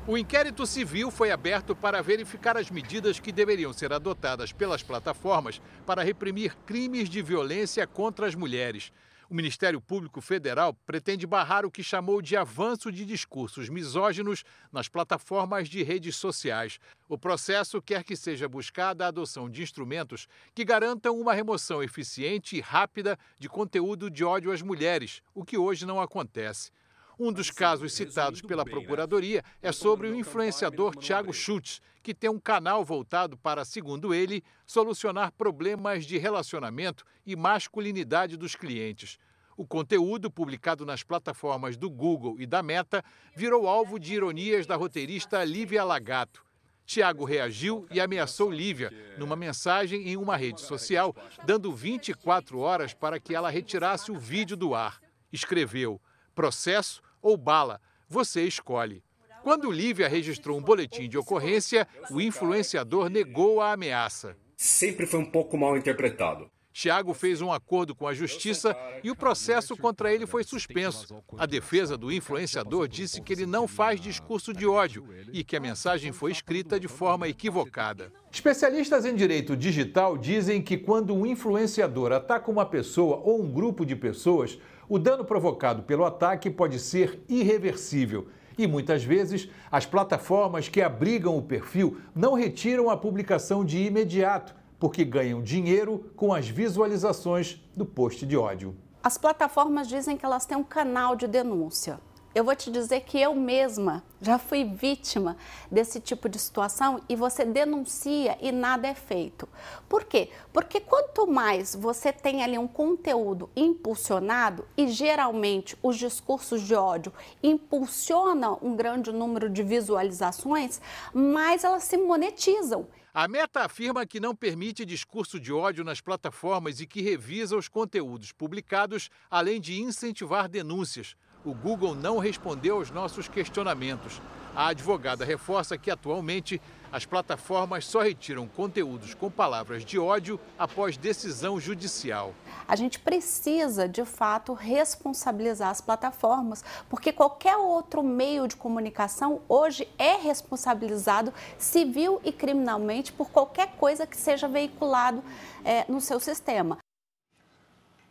[0.08, 5.60] O inquérito civil foi aberto para verificar as medidas que deveriam ser adotadas pelas plataformas
[5.84, 8.94] para reprimir crimes de violência contra as mulheres.
[9.30, 14.88] O Ministério Público Federal pretende barrar o que chamou de avanço de discursos misóginos nas
[14.88, 16.80] plataformas de redes sociais.
[17.10, 22.56] O processo quer que seja buscada a adoção de instrumentos que garantam uma remoção eficiente
[22.56, 26.72] e rápida de conteúdo de ódio às mulheres, o que hoje não acontece.
[27.18, 32.40] Um dos casos citados pela Procuradoria é sobre o influenciador Tiago Schultz, que tem um
[32.40, 39.18] canal voltado para, segundo ele, solucionar problemas de relacionamento e masculinidade dos clientes.
[39.56, 43.02] O conteúdo, publicado nas plataformas do Google e da Meta,
[43.34, 46.44] virou alvo de ironias da roteirista Lívia Lagato.
[46.86, 53.20] Tiago reagiu e ameaçou Lívia numa mensagem em uma rede social, dando 24 horas para
[53.20, 55.00] que ela retirasse o vídeo do ar.
[55.32, 56.00] Escreveu:
[56.36, 59.04] processo ou bala, você escolhe.
[59.42, 64.38] Quando Lívia registrou um boletim de ocorrência, o influenciador negou a ameaça.
[64.56, 66.52] Sempre foi um pouco mal interpretado.
[66.72, 71.24] Tiago fez um acordo com a justiça e o processo contra ele foi suspenso.
[71.38, 75.60] A defesa do influenciador disse que ele não faz discurso de ódio e que a
[75.60, 78.12] mensagem foi escrita de forma equivocada.
[78.30, 83.86] Especialistas em direito digital dizem que quando um influenciador ataca uma pessoa ou um grupo
[83.86, 88.28] de pessoas, o dano provocado pelo ataque pode ser irreversível.
[88.58, 94.56] E muitas vezes, as plataformas que abrigam o perfil não retiram a publicação de imediato
[94.80, 98.76] porque ganham dinheiro com as visualizações do post de ódio.
[99.04, 102.00] As plataformas dizem que elas têm um canal de denúncia.
[102.36, 105.38] Eu vou te dizer que eu mesma já fui vítima
[105.72, 109.48] desse tipo de situação e você denuncia e nada é feito.
[109.88, 110.30] Por quê?
[110.52, 117.14] Porque quanto mais você tem ali um conteúdo impulsionado e geralmente os discursos de ódio
[117.42, 120.82] impulsionam um grande número de visualizações,
[121.14, 122.86] mais elas se monetizam.
[123.14, 127.70] A Meta afirma que não permite discurso de ódio nas plataformas e que revisa os
[127.70, 131.16] conteúdos publicados, além de incentivar denúncias.
[131.46, 134.20] O Google não respondeu aos nossos questionamentos.
[134.56, 136.60] A advogada reforça que, atualmente,
[136.92, 142.34] as plataformas só retiram conteúdos com palavras de ódio após decisão judicial.
[142.68, 149.88] A gente precisa, de fato, responsabilizar as plataformas, porque qualquer outro meio de comunicação hoje
[150.00, 155.24] é responsabilizado civil e criminalmente por qualquer coisa que seja veiculado
[155.64, 156.80] é, no seu sistema.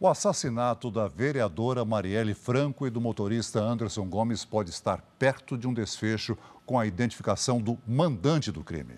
[0.01, 5.69] O assassinato da vereadora Marielle Franco e do motorista Anderson Gomes pode estar perto de
[5.69, 8.95] um desfecho com a identificação do mandante do crime.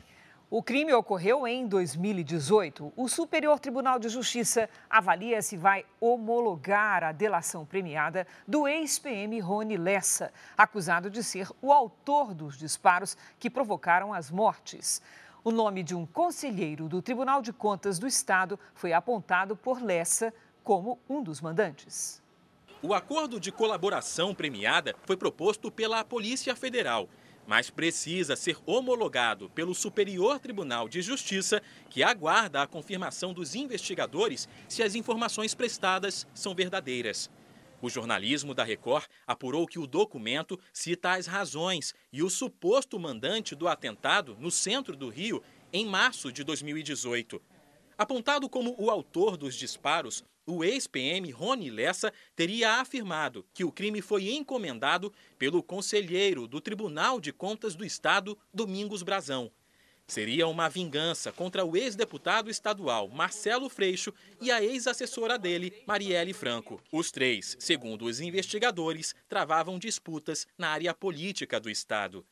[0.48, 2.94] O crime ocorreu em 2018.
[2.96, 9.76] O Superior Tribunal de Justiça avalia se vai homologar a delação premiada do ex-PM Rony
[9.76, 15.02] Lessa, acusado de ser o autor dos disparos que provocaram as mortes.
[15.44, 20.32] O nome de um conselheiro do Tribunal de Contas do Estado foi apontado por Lessa
[20.66, 22.20] como um dos mandantes.
[22.83, 27.09] O acordo de colaboração premiada foi proposto pela Polícia Federal
[27.46, 34.48] mas precisa ser homologado pelo Superior Tribunal de Justiça, que aguarda a confirmação dos investigadores
[34.68, 37.31] se as informações prestadas são verdadeiras.
[37.81, 43.55] O jornalismo da Record apurou que o documento cita as razões e o suposto mandante
[43.55, 45.40] do atentado no centro do Rio
[45.72, 47.40] em março de 2018.
[47.96, 54.01] Apontado como o autor dos disparos, o ex-PM Rony Lessa teria afirmado que o crime
[54.01, 59.51] foi encomendado pelo conselheiro do Tribunal de Contas do Estado, Domingos Brazão.
[60.07, 66.80] Seria uma vingança contra o ex-deputado estadual Marcelo Freixo e a ex-assessora dele, Marielle Franco.
[66.92, 72.24] Os três, segundo os investigadores, travavam disputas na área política do Estado.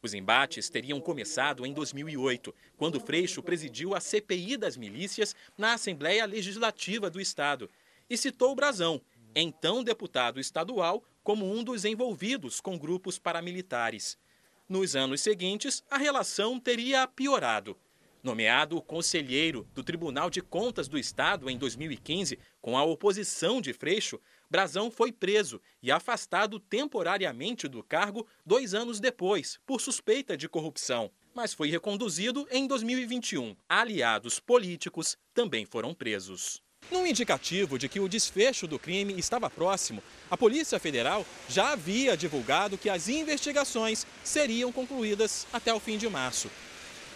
[0.00, 6.24] Os embates teriam começado em 2008, quando Freixo presidiu a CPI das milícias na Assembleia
[6.24, 7.68] Legislativa do Estado
[8.08, 9.00] e citou Brazão,
[9.34, 14.16] então deputado estadual, como um dos envolvidos com grupos paramilitares.
[14.68, 17.76] Nos anos seguintes, a relação teria piorado.
[18.22, 24.20] Nomeado conselheiro do Tribunal de Contas do Estado em 2015, com a oposição de Freixo,
[24.50, 31.10] Brazão foi preso e afastado temporariamente do cargo dois anos depois, por suspeita de corrupção.
[31.34, 33.54] Mas foi reconduzido em 2021.
[33.68, 36.62] Aliados políticos também foram presos.
[36.90, 42.16] Num indicativo de que o desfecho do crime estava próximo, a Polícia Federal já havia
[42.16, 46.50] divulgado que as investigações seriam concluídas até o fim de março.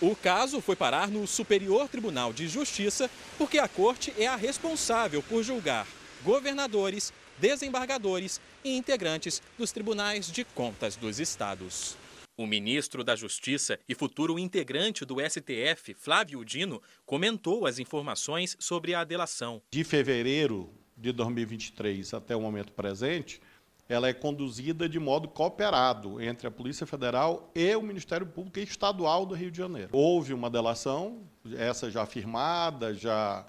[0.03, 3.09] O caso foi parar no Superior Tribunal de Justiça
[3.39, 5.87] porque a corte é a responsável por julgar
[6.23, 7.13] governadores,
[7.43, 11.97] desembargadores e integrantes dos tribunais de contas dos estados.
[12.39, 18.95] O ministro da Justiça e futuro integrante do STF, Flávio Dino, comentou as informações sobre
[18.95, 19.61] a delação.
[19.73, 23.41] De fevereiro de 2023 até o momento presente,
[23.89, 29.27] ela é conduzida de modo cooperado entre a Polícia Federal e o Ministério Público Estadual
[29.27, 29.91] do Rio de Janeiro.
[29.93, 31.25] Houve uma delação,
[31.57, 33.45] essa já firmada, já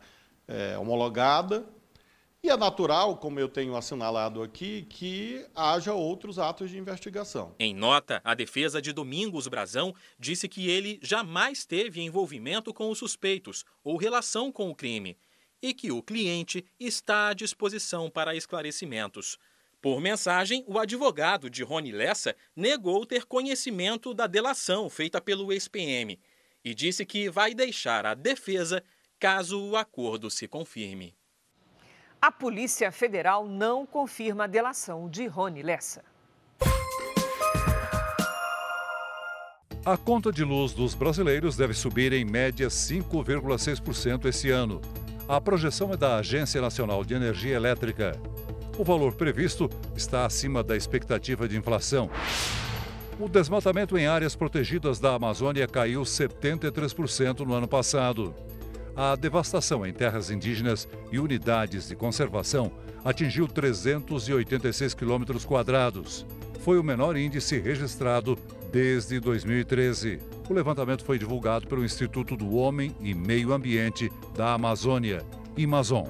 [0.47, 1.63] é, homologada,
[2.45, 7.55] e é natural, como eu tenho assinalado aqui, que haja outros atos de investigação.
[7.57, 12.97] Em nota, a defesa de Domingos Brazão disse que ele jamais teve envolvimento com os
[12.97, 15.17] suspeitos ou relação com o crime
[15.61, 19.39] e que o cliente está à disposição para esclarecimentos.
[19.81, 26.19] Por mensagem, o advogado de Rony Lessa negou ter conhecimento da delação feita pelo ex-PM
[26.61, 28.83] e disse que vai deixar a defesa
[29.17, 31.15] caso o acordo se confirme.
[32.23, 36.05] A Polícia Federal não confirma a delação de Rony Lessa.
[39.85, 44.79] A conta de luz dos brasileiros deve subir em média 5,6% esse ano.
[45.27, 48.17] A projeção é da Agência Nacional de Energia Elétrica.
[48.77, 52.09] O valor previsto está acima da expectativa de inflação.
[53.19, 58.33] O desmatamento em áreas protegidas da Amazônia caiu 73% no ano passado.
[58.95, 62.71] A devastação em terras indígenas e unidades de conservação
[63.03, 66.25] atingiu 386 quilômetros quadrados.
[66.59, 68.37] Foi o menor índice registrado
[68.71, 70.19] desde 2013.
[70.47, 75.25] O levantamento foi divulgado pelo Instituto do Homem e Meio Ambiente da Amazônia,
[75.61, 76.05] Amazon.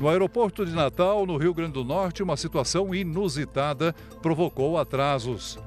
[0.00, 5.58] No aeroporto de Natal, no Rio Grande do Norte, uma situação inusitada provocou atrasos.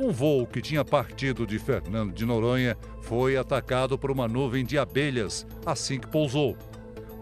[0.00, 4.78] Um voo que tinha partido de Fernando de Noronha foi atacado por uma nuvem de
[4.78, 6.56] abelhas assim que pousou.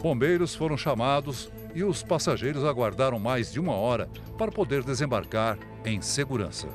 [0.01, 4.09] Bombeiros foram chamados e os passageiros aguardaram mais de uma hora
[4.39, 6.68] para poder desembarcar em segurança.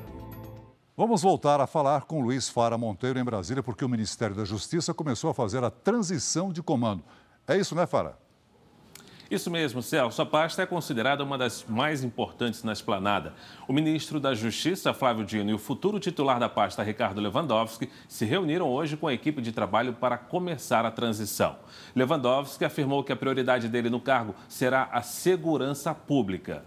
[0.98, 4.94] Vamos voltar a falar com Luiz Fara Monteiro em Brasília, porque o Ministério da Justiça
[4.94, 7.02] começou a fazer a transição de comando.
[7.48, 8.18] É isso, né, Fara?
[9.34, 10.22] Isso mesmo, Celso.
[10.22, 13.34] A pasta é considerada uma das mais importantes na esplanada.
[13.68, 18.26] O ministro da Justiça, Flávio Dino, e o futuro titular da pasta, Ricardo Lewandowski, se
[18.26, 21.56] reuniram hoje com a equipe de trabalho para começar a transição.
[21.96, 26.64] Lewandowski afirmou que a prioridade dele no cargo será a segurança pública.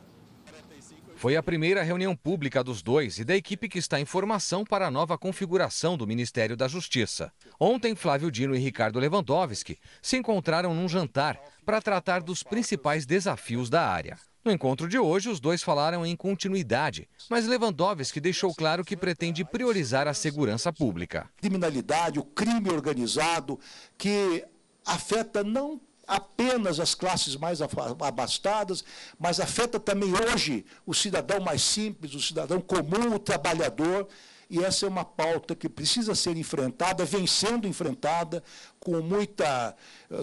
[1.16, 4.86] Foi a primeira reunião pública dos dois e da equipe que está em formação para
[4.86, 7.32] a nova configuração do Ministério da Justiça.
[7.58, 13.70] Ontem, Flávio Dino e Ricardo Lewandowski se encontraram num jantar para tratar dos principais desafios
[13.70, 14.18] da área.
[14.44, 19.42] No encontro de hoje, os dois falaram em continuidade, mas Lewandowski deixou claro que pretende
[19.42, 21.30] priorizar a segurança pública.
[21.38, 23.58] Criminalidade, o crime organizado,
[23.96, 24.44] que
[24.84, 28.84] afeta não apenas as classes mais abastadas,
[29.18, 34.06] mas afeta também hoje o cidadão mais simples, o cidadão comum, o trabalhador.
[34.48, 38.44] E essa é uma pauta que precisa ser enfrentada, vem sendo enfrentada
[38.78, 39.74] com muita,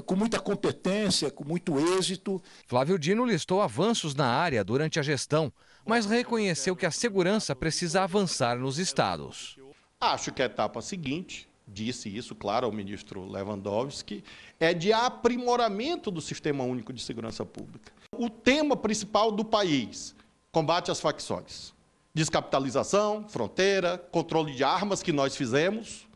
[0.06, 2.42] com muita competência, com muito êxito.
[2.66, 5.52] Flávio Dino listou avanços na área durante a gestão,
[5.86, 9.58] mas reconheceu que a segurança precisa avançar nos estados.
[10.00, 14.24] Acho que a etapa seguinte disse isso, claro, ao ministro Lewandowski,
[14.60, 17.92] é de aprimoramento do Sistema Único de Segurança Pública.
[18.18, 20.16] O tema principal do país,
[20.52, 21.74] combate às facções.
[22.14, 26.08] Descapitalização, fronteira, controle de armas que nós fizemos,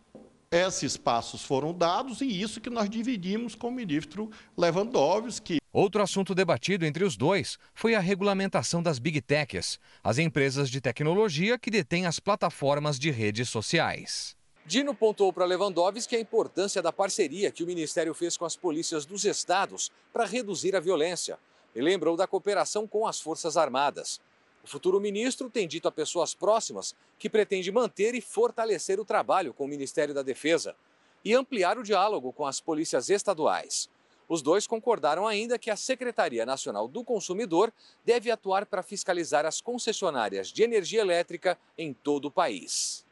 [0.50, 5.58] esses passos foram dados e isso que nós dividimos com o ministro Lewandowski.
[5.74, 10.80] Outro assunto debatido entre os dois foi a regulamentação das Big Techs, as empresas de
[10.80, 14.37] tecnologia que detêm as plataformas de redes sociais.
[14.68, 19.06] Dino pontuou para Lewandowski a importância da parceria que o Ministério fez com as polícias
[19.06, 21.40] dos estados para reduzir a violência
[21.74, 24.20] e lembrou da cooperação com as Forças Armadas.
[24.62, 29.06] O O futuro ministro tem dito a pessoas próximas que pretende manter e fortalecer o
[29.06, 30.76] trabalho com o Ministério da Defesa
[31.24, 33.90] e ampliar o diálogo com as polícias estaduais.
[34.28, 37.72] Os dois concordaram ainda que a Secretaria Nacional do Consumidor
[38.04, 43.07] deve atuar para fiscalizar as concessionárias de energia elétrica em todo o país.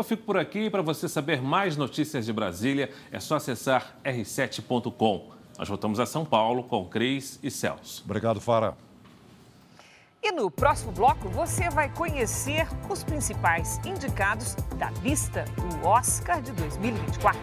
[0.00, 0.70] Eu fico por aqui.
[0.70, 5.28] Para você saber mais notícias de Brasília, é só acessar r7.com.
[5.58, 8.02] Nós voltamos a São Paulo com Cris e Celso.
[8.06, 8.74] Obrigado, Fara.
[10.22, 16.52] E no próximo bloco você vai conhecer os principais indicados da lista do Oscar de
[16.52, 17.38] 2024.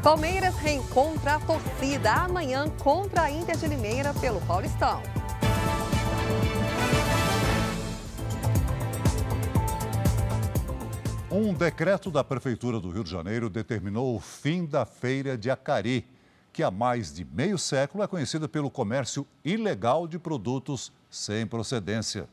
[0.00, 5.02] Palmeiras reencontra a torcida amanhã contra a Inter de Limeira pelo Paulistão.
[11.40, 16.04] Um decreto da Prefeitura do Rio de Janeiro determinou o fim da feira de Acari,
[16.52, 22.28] que há mais de meio século é conhecida pelo comércio ilegal de produtos sem procedência.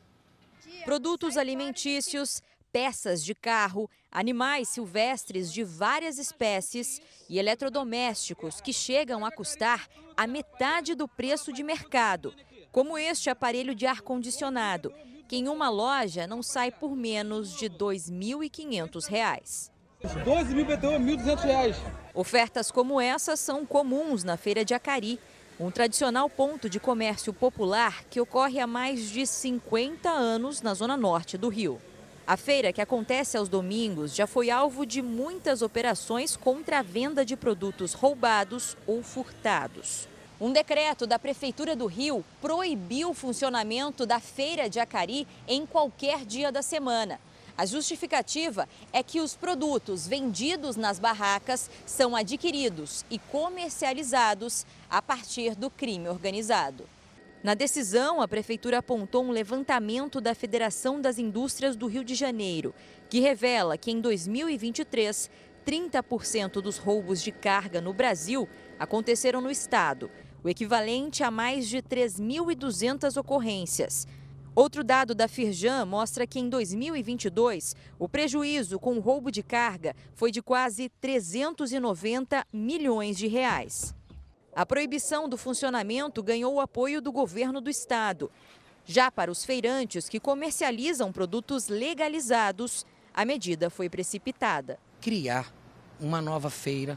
[0.84, 2.42] Produtos alimentícios,
[2.72, 7.00] peças de carro, animais silvestres de várias espécies
[7.30, 9.86] e eletrodomésticos que chegam a custar
[10.16, 12.34] a metade do preço de mercado,
[12.72, 14.92] como este aparelho de ar-condicionado,
[15.26, 19.70] que em uma loja não sai por menos de R$ 2.500.
[20.24, 21.76] 12 mil BTU, R$ 1.200.
[22.14, 25.18] Ofertas como essas são comuns na Feira de Acari,
[25.58, 30.96] um tradicional ponto de comércio popular que ocorre há mais de 50 anos na zona
[30.96, 31.80] norte do Rio.
[32.26, 37.24] A feira, que acontece aos domingos, já foi alvo de muitas operações contra a venda
[37.24, 40.08] de produtos roubados ou furtados.
[40.38, 46.26] Um decreto da Prefeitura do Rio proibiu o funcionamento da feira de Acari em qualquer
[46.26, 47.18] dia da semana.
[47.56, 55.54] A justificativa é que os produtos vendidos nas barracas são adquiridos e comercializados a partir
[55.54, 56.86] do crime organizado.
[57.42, 62.74] Na decisão, a Prefeitura apontou um levantamento da Federação das Indústrias do Rio de Janeiro,
[63.08, 65.30] que revela que em 2023,
[65.66, 70.10] 30% dos roubos de carga no Brasil aconteceram no estado,
[70.46, 74.06] o equivalente a mais de 3.200 ocorrências.
[74.54, 79.92] Outro dado da Firjan mostra que em 2022, o prejuízo com o roubo de carga
[80.14, 83.92] foi de quase 390 milhões de reais.
[84.54, 88.30] A proibição do funcionamento ganhou o apoio do governo do estado.
[88.84, 94.78] Já para os feirantes que comercializam produtos legalizados, a medida foi precipitada.
[95.00, 95.52] Criar
[95.98, 96.96] uma nova feira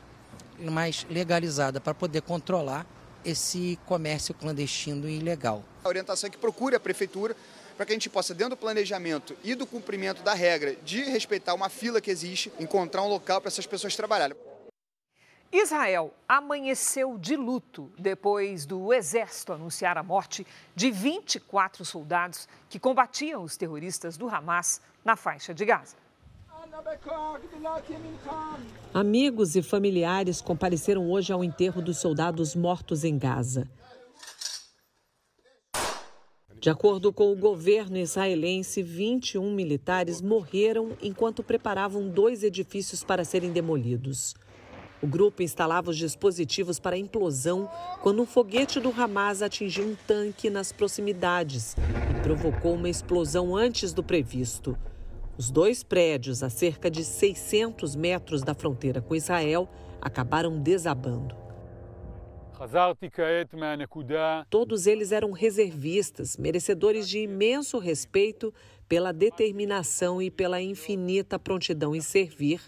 [0.60, 2.86] mais legalizada para poder controlar
[3.24, 5.64] esse comércio clandestino e ilegal.
[5.84, 7.36] A orientação é que procure a prefeitura
[7.76, 11.54] para que a gente possa, dentro do planejamento e do cumprimento da regra de respeitar
[11.54, 14.36] uma fila que existe, encontrar um local para essas pessoas trabalharem.
[15.52, 20.46] Israel amanheceu de luto depois do exército anunciar a morte
[20.76, 25.96] de 24 soldados que combatiam os terroristas do Hamas na faixa de Gaza.
[28.94, 33.68] Amigos e familiares compareceram hoje ao enterro dos soldados mortos em Gaza.
[36.60, 43.52] De acordo com o governo israelense, 21 militares morreram enquanto preparavam dois edifícios para serem
[43.52, 44.36] demolidos.
[45.02, 47.70] O grupo instalava os dispositivos para implosão
[48.02, 51.78] quando um foguete do Hamas atingiu um tanque nas proximidades
[52.12, 54.78] e provocou uma explosão antes do previsto.
[55.40, 59.70] Os dois prédios, a cerca de 600 metros da fronteira com Israel,
[60.02, 61.34] acabaram desabando.
[64.50, 68.54] Todos eles eram reservistas, merecedores de imenso respeito
[68.86, 72.60] pela determinação e pela infinita prontidão em servir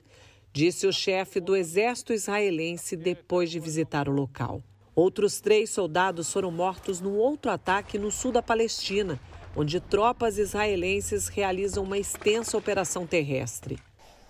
[0.53, 4.63] disse o chefe do exército israelense depois de visitar o local.
[4.95, 9.19] Outros três soldados foram mortos num outro ataque no sul da Palestina,
[9.55, 13.77] onde tropas israelenses realizam uma extensa operação terrestre.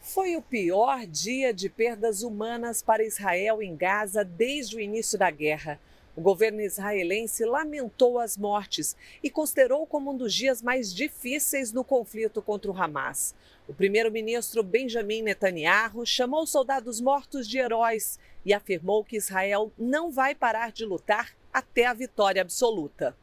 [0.02, 5.30] Foi o pior dia de perdas humanas para Israel em Gaza desde o início da
[5.30, 5.80] guerra.
[6.16, 11.84] O governo israelense lamentou as mortes e considerou como um dos dias mais difíceis no
[11.84, 13.34] conflito contra o Hamas.
[13.68, 20.36] O primeiro-ministro Benjamin Netanyahu chamou soldados mortos de heróis e afirmou que Israel não vai
[20.36, 23.16] parar de lutar até a vitória absoluta.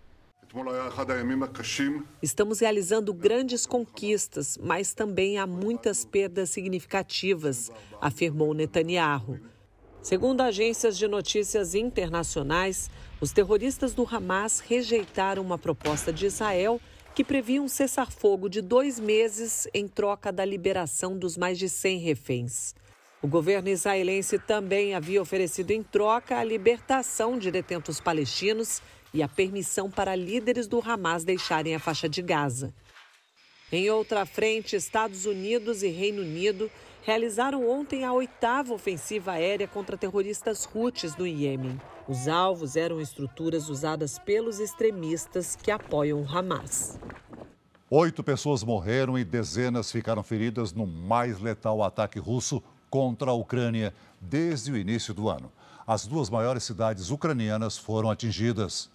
[2.23, 7.71] Estamos realizando grandes conquistas, mas também há muitas perdas significativas,
[8.01, 9.39] afirmou Netanyahu.
[10.01, 12.91] Segundo agências de notícias internacionais,
[13.21, 16.81] os terroristas do Hamas rejeitaram uma proposta de Israel
[17.15, 21.99] que previa um cessar-fogo de dois meses em troca da liberação dos mais de 100
[21.99, 22.75] reféns.
[23.21, 28.81] O governo israelense também havia oferecido em troca a libertação de detentos palestinos
[29.13, 32.73] e a permissão para líderes do Hamas deixarem a faixa de Gaza.
[33.71, 36.71] Em outra frente, Estados Unidos e Reino Unido
[37.03, 41.81] realizaram ontem a oitava ofensiva aérea contra terroristas Houthis no Iêmen.
[42.09, 46.99] Os alvos eram estruturas usadas pelos extremistas que apoiam o Hamas.
[47.91, 53.95] Oito pessoas morreram e dezenas ficaram feridas no mais letal ataque russo contra a Ucrânia
[54.21, 55.51] desde o início do ano.
[55.87, 58.91] As duas maiores cidades ucranianas foram atingidas.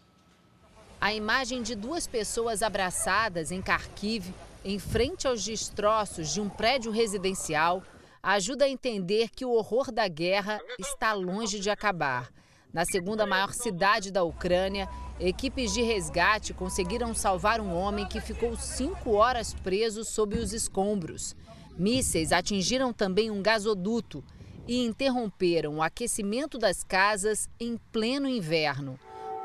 [1.04, 4.34] A imagem de duas pessoas abraçadas em Kharkiv,
[4.64, 7.84] em frente aos destroços de um prédio residencial,
[8.24, 12.32] ajuda a entender que o horror da guerra está longe de acabar.
[12.72, 14.88] Na segunda maior cidade da Ucrânia,
[15.20, 21.36] equipes de resgate conseguiram salvar um homem que ficou cinco horas preso sob os escombros.
[21.78, 24.24] Mísseis atingiram também um gasoduto
[24.66, 28.98] e interromperam o aquecimento das casas em pleno inverno.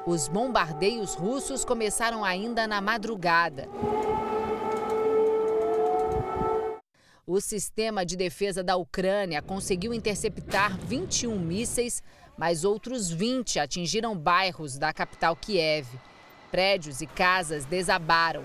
[0.06, 3.68] Os bombardeios russos começaram ainda na madrugada.
[7.26, 12.02] O sistema de defesa da Ucrânia conseguiu interceptar 21 mísseis
[12.38, 15.88] mas outros 20 atingiram bairros da capital Kiev.
[16.52, 18.44] Prédios e casas desabaram.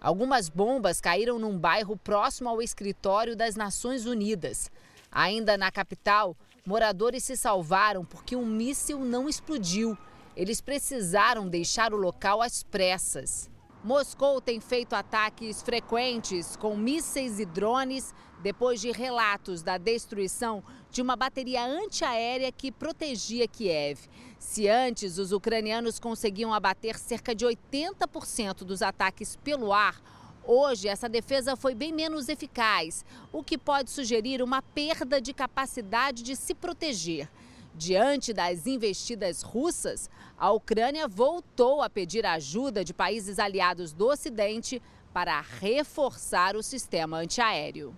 [0.00, 4.70] Algumas bombas caíram num bairro próximo ao escritório das Nações Unidas.
[5.12, 6.34] Ainda na capital,
[6.66, 9.96] moradores se salvaram porque um míssil não explodiu.
[10.36, 13.48] Eles precisaram deixar o local às pressas.
[13.84, 21.00] Moscou tem feito ataques frequentes com mísseis e drones depois de relatos da destruição de
[21.00, 24.08] uma bateria antiaérea que protegia Kiev.
[24.38, 30.02] Se antes os ucranianos conseguiam abater cerca de 80% dos ataques pelo ar,
[30.44, 36.22] hoje essa defesa foi bem menos eficaz, o que pode sugerir uma perda de capacidade
[36.22, 37.28] de se proteger.
[37.76, 40.08] Diante das investidas russas,
[40.38, 44.80] a Ucrânia voltou a pedir ajuda de países aliados do Ocidente
[45.12, 47.96] para reforçar o sistema antiaéreo.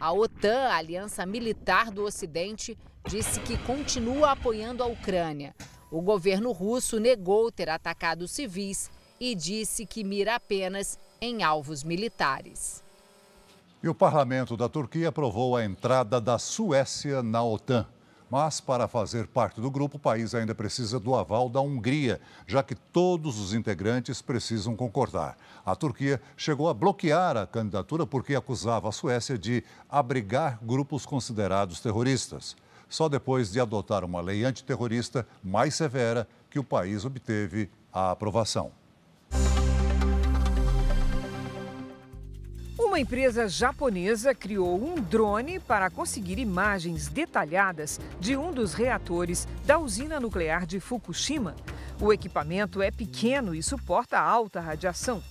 [0.00, 2.76] A OTAN, a aliança militar do Ocidente,
[3.06, 5.54] disse que continua apoiando a Ucrânia.
[5.90, 8.90] O governo russo negou ter atacado civis
[9.20, 12.82] e disse que mira apenas em alvos militares.
[13.82, 17.86] E o parlamento da Turquia aprovou a entrada da Suécia na OTAN.
[18.30, 22.62] Mas, para fazer parte do grupo, o país ainda precisa do aval da Hungria, já
[22.62, 25.36] que todos os integrantes precisam concordar.
[25.64, 31.80] A Turquia chegou a bloquear a candidatura porque acusava a Suécia de abrigar grupos considerados
[31.80, 32.54] terroristas.
[32.88, 38.72] Só depois de adotar uma lei antiterrorista mais severa que o país obteve a aprovação.
[42.98, 49.78] Uma empresa japonesa criou um drone para conseguir imagens detalhadas de um dos reatores da
[49.78, 51.54] usina nuclear de Fukushima.
[52.00, 55.22] O equipamento é pequeno e suporta alta radiação.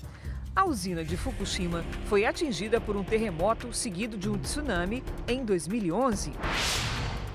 [0.55, 6.32] A usina de Fukushima foi atingida por um terremoto seguido de um tsunami em 2011.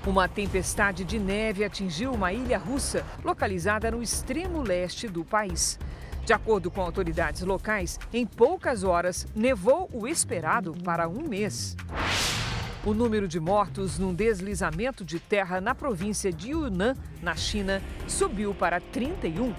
[0.03, 5.77] Uma tempestade de neve atingiu uma ilha russa localizada no extremo leste do país.
[6.25, 11.75] De acordo com autoridades locais, em poucas horas nevou o esperado para um mês.
[12.85, 18.53] O número de mortos num deslizamento de terra na província de Yunnan, na China, subiu
[18.53, 19.53] para 31.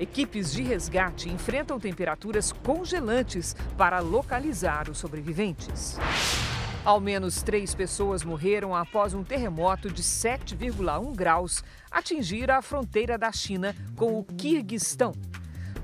[0.00, 5.98] Equipes de resgate enfrentam temperaturas congelantes para localizar os sobreviventes.
[6.82, 13.32] Ao menos três pessoas morreram após um terremoto de 7,1 graus atingir a fronteira da
[13.32, 15.12] China com o Quirguistão.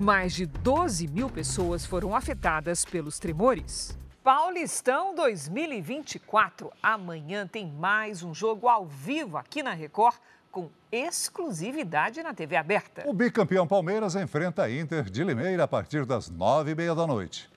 [0.00, 3.96] Mais de 12 mil pessoas foram afetadas pelos tremores.
[4.22, 6.72] Paulistão 2024.
[6.82, 10.16] Amanhã tem mais um jogo ao vivo aqui na Record,
[10.50, 13.04] com exclusividade na TV aberta.
[13.06, 17.06] O bicampeão Palmeiras enfrenta a Inter de Limeira a partir das nove e meia da
[17.06, 17.50] noite.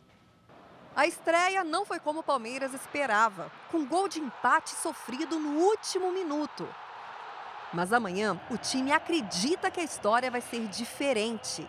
[0.96, 6.12] A estreia não foi como o Palmeiras esperava, com gol de empate sofrido no último
[6.12, 6.68] minuto.
[7.74, 11.68] Mas amanhã o time acredita que a história vai ser diferente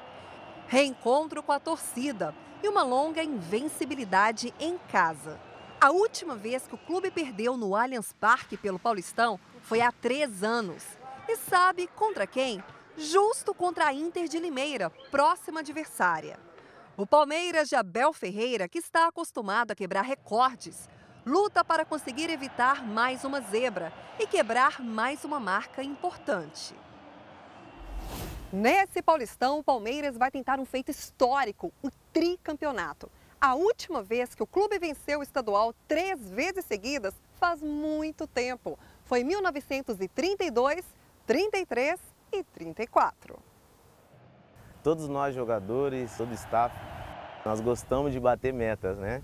[0.68, 5.40] reencontro com a torcida e uma longa invencibilidade em casa.
[5.80, 10.42] A última vez que o clube perdeu no Allianz Parque pelo Paulistão foi há três
[10.42, 10.82] anos.
[11.28, 12.62] E sabe contra quem?
[12.96, 16.38] Justo contra a Inter de Limeira, próxima adversária.
[16.96, 20.88] O Palmeiras de Abel Ferreira, que está acostumado a quebrar recordes,
[21.26, 26.74] luta para conseguir evitar mais uma zebra e quebrar mais uma marca importante.
[28.52, 33.10] Nesse Paulistão, o Palmeiras vai tentar um feito histórico, o tricampeonato.
[33.40, 38.78] A última vez que o clube venceu o estadual três vezes seguidas faz muito tempo.
[39.04, 40.84] Foi 1932,
[41.26, 42.00] 33
[42.32, 43.38] e 34.
[44.82, 46.72] todos nós jogadores, todo o staff,
[47.44, 49.20] nós gostamos de bater metas, né?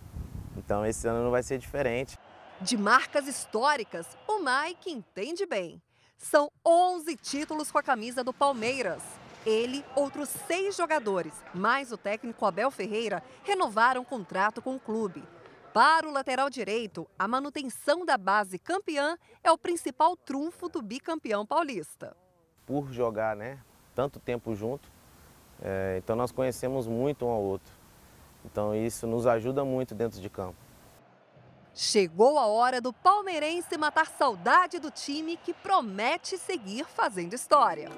[0.57, 2.19] Então esse ano não vai ser diferente.
[2.61, 5.81] De marcas históricas, o Mike entende bem.
[6.23, 9.03] São 11 títulos com a camisa do Palmeiras.
[9.45, 15.25] Ele, outros seis jogadores, mais o técnico Abel Ferreira, renovaram o contrato com o clube.
[15.75, 21.45] Para o lateral direito, a manutenção da base campeã é o principal trunfo do bicampeão
[21.45, 22.17] paulista.
[22.65, 23.59] Por jogar né,
[23.93, 24.89] tanto tempo junto,
[25.61, 27.73] é, então nós conhecemos muito um ao outro.
[28.45, 30.62] Então isso nos ajuda muito dentro de campo.
[31.75, 37.89] Chegou a hora do palmeirense matar saudade do time que promete seguir fazendo história.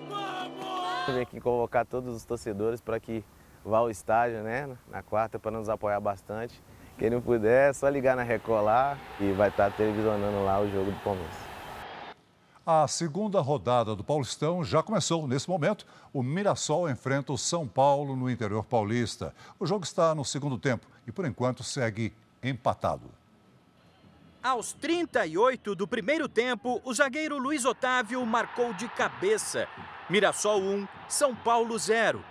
[1.08, 3.24] Vem aqui convocar todos os torcedores para que
[3.64, 6.62] vá ao estádio né, na quarta para nos apoiar bastante.
[6.96, 10.70] Quem não puder, é só ligar na Record lá e vai estar televisionando lá o
[10.70, 11.34] jogo do Palmeiras.
[12.64, 15.26] A segunda rodada do Paulistão já começou.
[15.26, 19.34] Nesse momento, o Mirassol enfrenta o São Paulo no interior paulista.
[19.58, 23.10] O jogo está no segundo tempo e, por enquanto, segue empatado.
[24.45, 29.66] Aos 38 do primeiro tempo, o zagueiro Luiz Otávio marcou de cabeça.
[30.11, 32.22] Mirassol 1, São Paulo 0.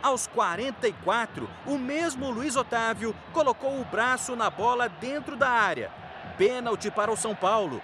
[0.00, 5.90] Aos 44, o mesmo Luiz Otávio colocou o braço na bola dentro da área.
[6.38, 7.82] Pênalti para o São Paulo.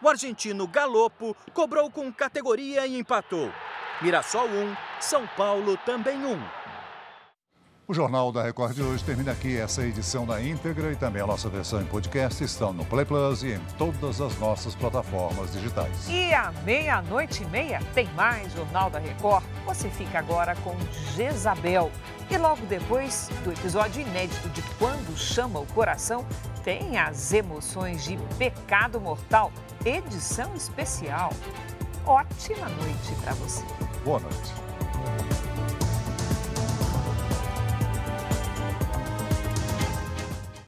[0.00, 3.52] O argentino Galopo cobrou com categoria e empatou.
[4.00, 6.65] Mirassol 1, São Paulo também 1.
[7.88, 9.56] O Jornal da Record de hoje termina aqui.
[9.56, 13.44] Essa edição da íntegra e também a nossa versão em podcast estão no Play Plus
[13.44, 16.08] e em todas as nossas plataformas digitais.
[16.08, 19.44] E à meia-noite e meia tem mais Jornal da Record.
[19.66, 20.74] Você fica agora com
[21.14, 21.92] Jezabel.
[22.28, 26.26] E logo depois do episódio inédito de Quando Chama o Coração,
[26.64, 29.52] tem as emoções de Pecado Mortal,
[29.84, 31.32] edição especial.
[32.04, 33.64] Ótima noite para você.
[34.04, 35.45] Boa noite.